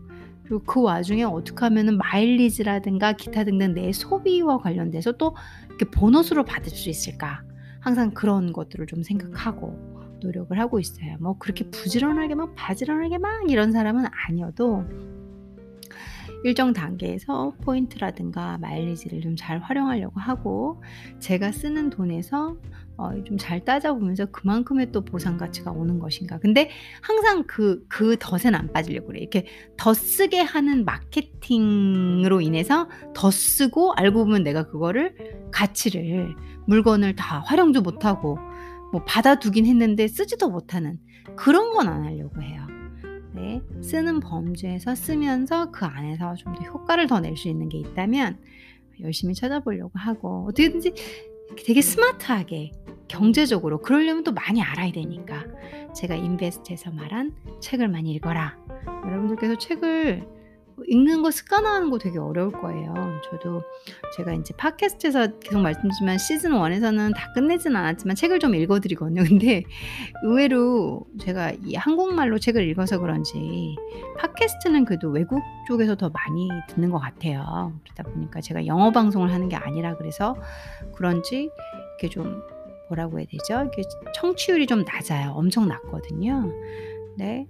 [0.43, 5.35] 그리고 그 와중에 어떻게 하면은 마일리지라든가 기타 등등 내 소비와 관련돼서 또
[5.69, 7.43] 이렇게 보너스로 받을 수 있을까?
[7.79, 9.92] 항상 그런 것들을 좀 생각하고
[10.23, 11.17] 노력을 하고 있어요.
[11.19, 14.85] 뭐 그렇게 부지런하게만 바지런하게만 이런 사람은 아니어도
[16.45, 20.81] 일정 단계에서 포인트라든가 마일리지를 좀 잘 활용하려고 하고
[21.19, 22.57] 제가 쓰는 돈에서
[22.97, 26.37] 어, 좀 잘 따져보면서 그만큼의 또 보상 가치가 오는 것인가.
[26.39, 26.69] 근데
[27.01, 29.19] 항상 그, 그 덫엔 안 빠지려고 그래.
[29.21, 29.47] 이렇게
[29.77, 35.15] 더 쓰게 하는 마케팅으로 인해서 더 쓰고 알고 보면 내가 그거를
[35.51, 36.35] 가치를
[36.67, 38.37] 물건을 다 활용도 못하고
[38.93, 40.99] 뭐 받아두긴 했는데 쓰지도 못하는
[41.35, 42.65] 그런 건 안 하려고 해요.
[43.33, 48.37] 네, 쓰는 범주에서 쓰면서 그 안에서 좀 더 효과를 더 낼 수 있는 게 있다면
[49.01, 50.93] 열심히 찾아보려고 하고 어떻게든지
[51.65, 52.71] 되게 스마트하게
[53.07, 55.43] 경제적으로 그러려면 또 많이 알아야 되니까
[55.95, 58.55] 제가 인베스트에서 말한 책을 많이 읽어라.
[59.07, 60.27] 여러분들께서 책을
[60.87, 62.93] 읽는 거 습관화하는 거 되게 어려울 거예요.
[63.29, 63.63] 저도
[64.15, 69.23] 제가 인제 팟캐스트에서 계속 말씀드리지만 시즌 1에서는 다 끝내진 않았지만 책을 좀 읽어 드리거든요.
[69.27, 69.63] 근데
[70.23, 73.75] 의외로 제가 이 한국말로 책을 읽어서 그런지
[74.17, 77.73] 팟캐스트는 그래도 외국 쪽에서 더 많이 듣는 것 같아요.
[77.83, 80.35] 그러다 보니까 제가 영어 방송을 하는 게 아니라 그래서
[80.95, 81.49] 그런지
[81.99, 82.41] 이렇게 좀
[82.89, 83.69] 뭐라고 해야 되죠?
[83.71, 83.83] 이게
[84.15, 85.31] 청취율이 좀 낮아요.
[85.31, 86.51] 엄청 낮거든요.
[87.17, 87.47] 네.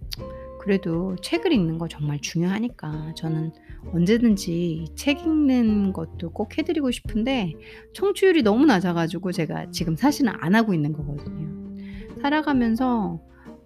[0.64, 3.52] 그래도 책을 읽는 거 정말 중요하니까 저는
[3.94, 7.52] 언제든지 책 읽는 것도 꼭 해 드리고 싶은데
[7.94, 11.76] 청취율이 너무 낮아 가지고 제가 지금 사실은 안 하고 있는 거거든요.
[12.22, 13.20] 살아가면서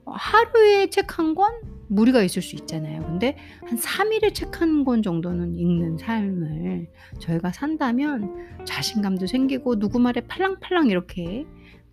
[0.05, 1.53] 어 하루에 책 한 권
[1.89, 3.01] 무리가 있을 수 있잖아요.
[3.03, 6.87] 근데 한 3 일에 책 한 권 정도는 읽는 삶을
[7.19, 11.45] 저희가 산다면 자신감도 생기고 누구 말에 팔랑팔랑 이렇게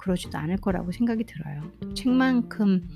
[0.05, 1.63] 그러지도 않을 거라고 생각이 들어요.
[1.95, 2.87] 책만큼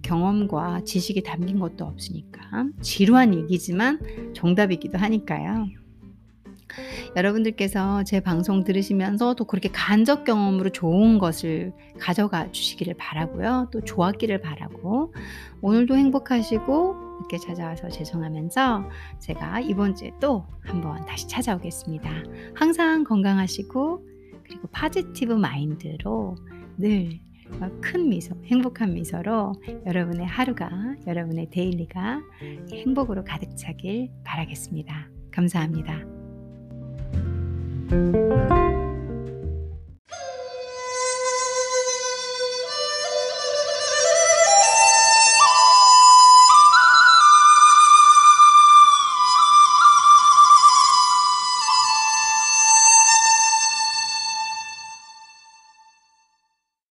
[0.00, 2.40] 경험과 지식이 담긴 것도 없으니까
[2.80, 4.00] 지루한 얘기지만
[4.32, 5.66] 정답이기도 하니까요.
[7.16, 13.68] 여러분들께서 제 방송 들으시면서 또 그렇게 간접 경험으로 좋은 것을 가져가 주시기를 바라고요.
[13.70, 15.12] 또 좋았기를 바라고
[15.60, 18.88] 오늘도 행복하시고 늦게 찾아와서 죄송하면서
[19.18, 22.10] 제가 이번 주에 또 한번 다시 찾아오겠습니다.
[22.54, 24.13] 항상 건강하시고
[24.54, 26.36] 그리고 positive mind로
[26.78, 27.24] 늘
[27.80, 29.52] 큰 미소, 행복한 미소로
[29.86, 30.70] 여러분의 하루가,
[31.06, 32.22] 여러분의 daily가
[32.72, 35.08] 행복으로 가득 차길 바라겠습니다.
[35.30, 36.04] 감사합니다.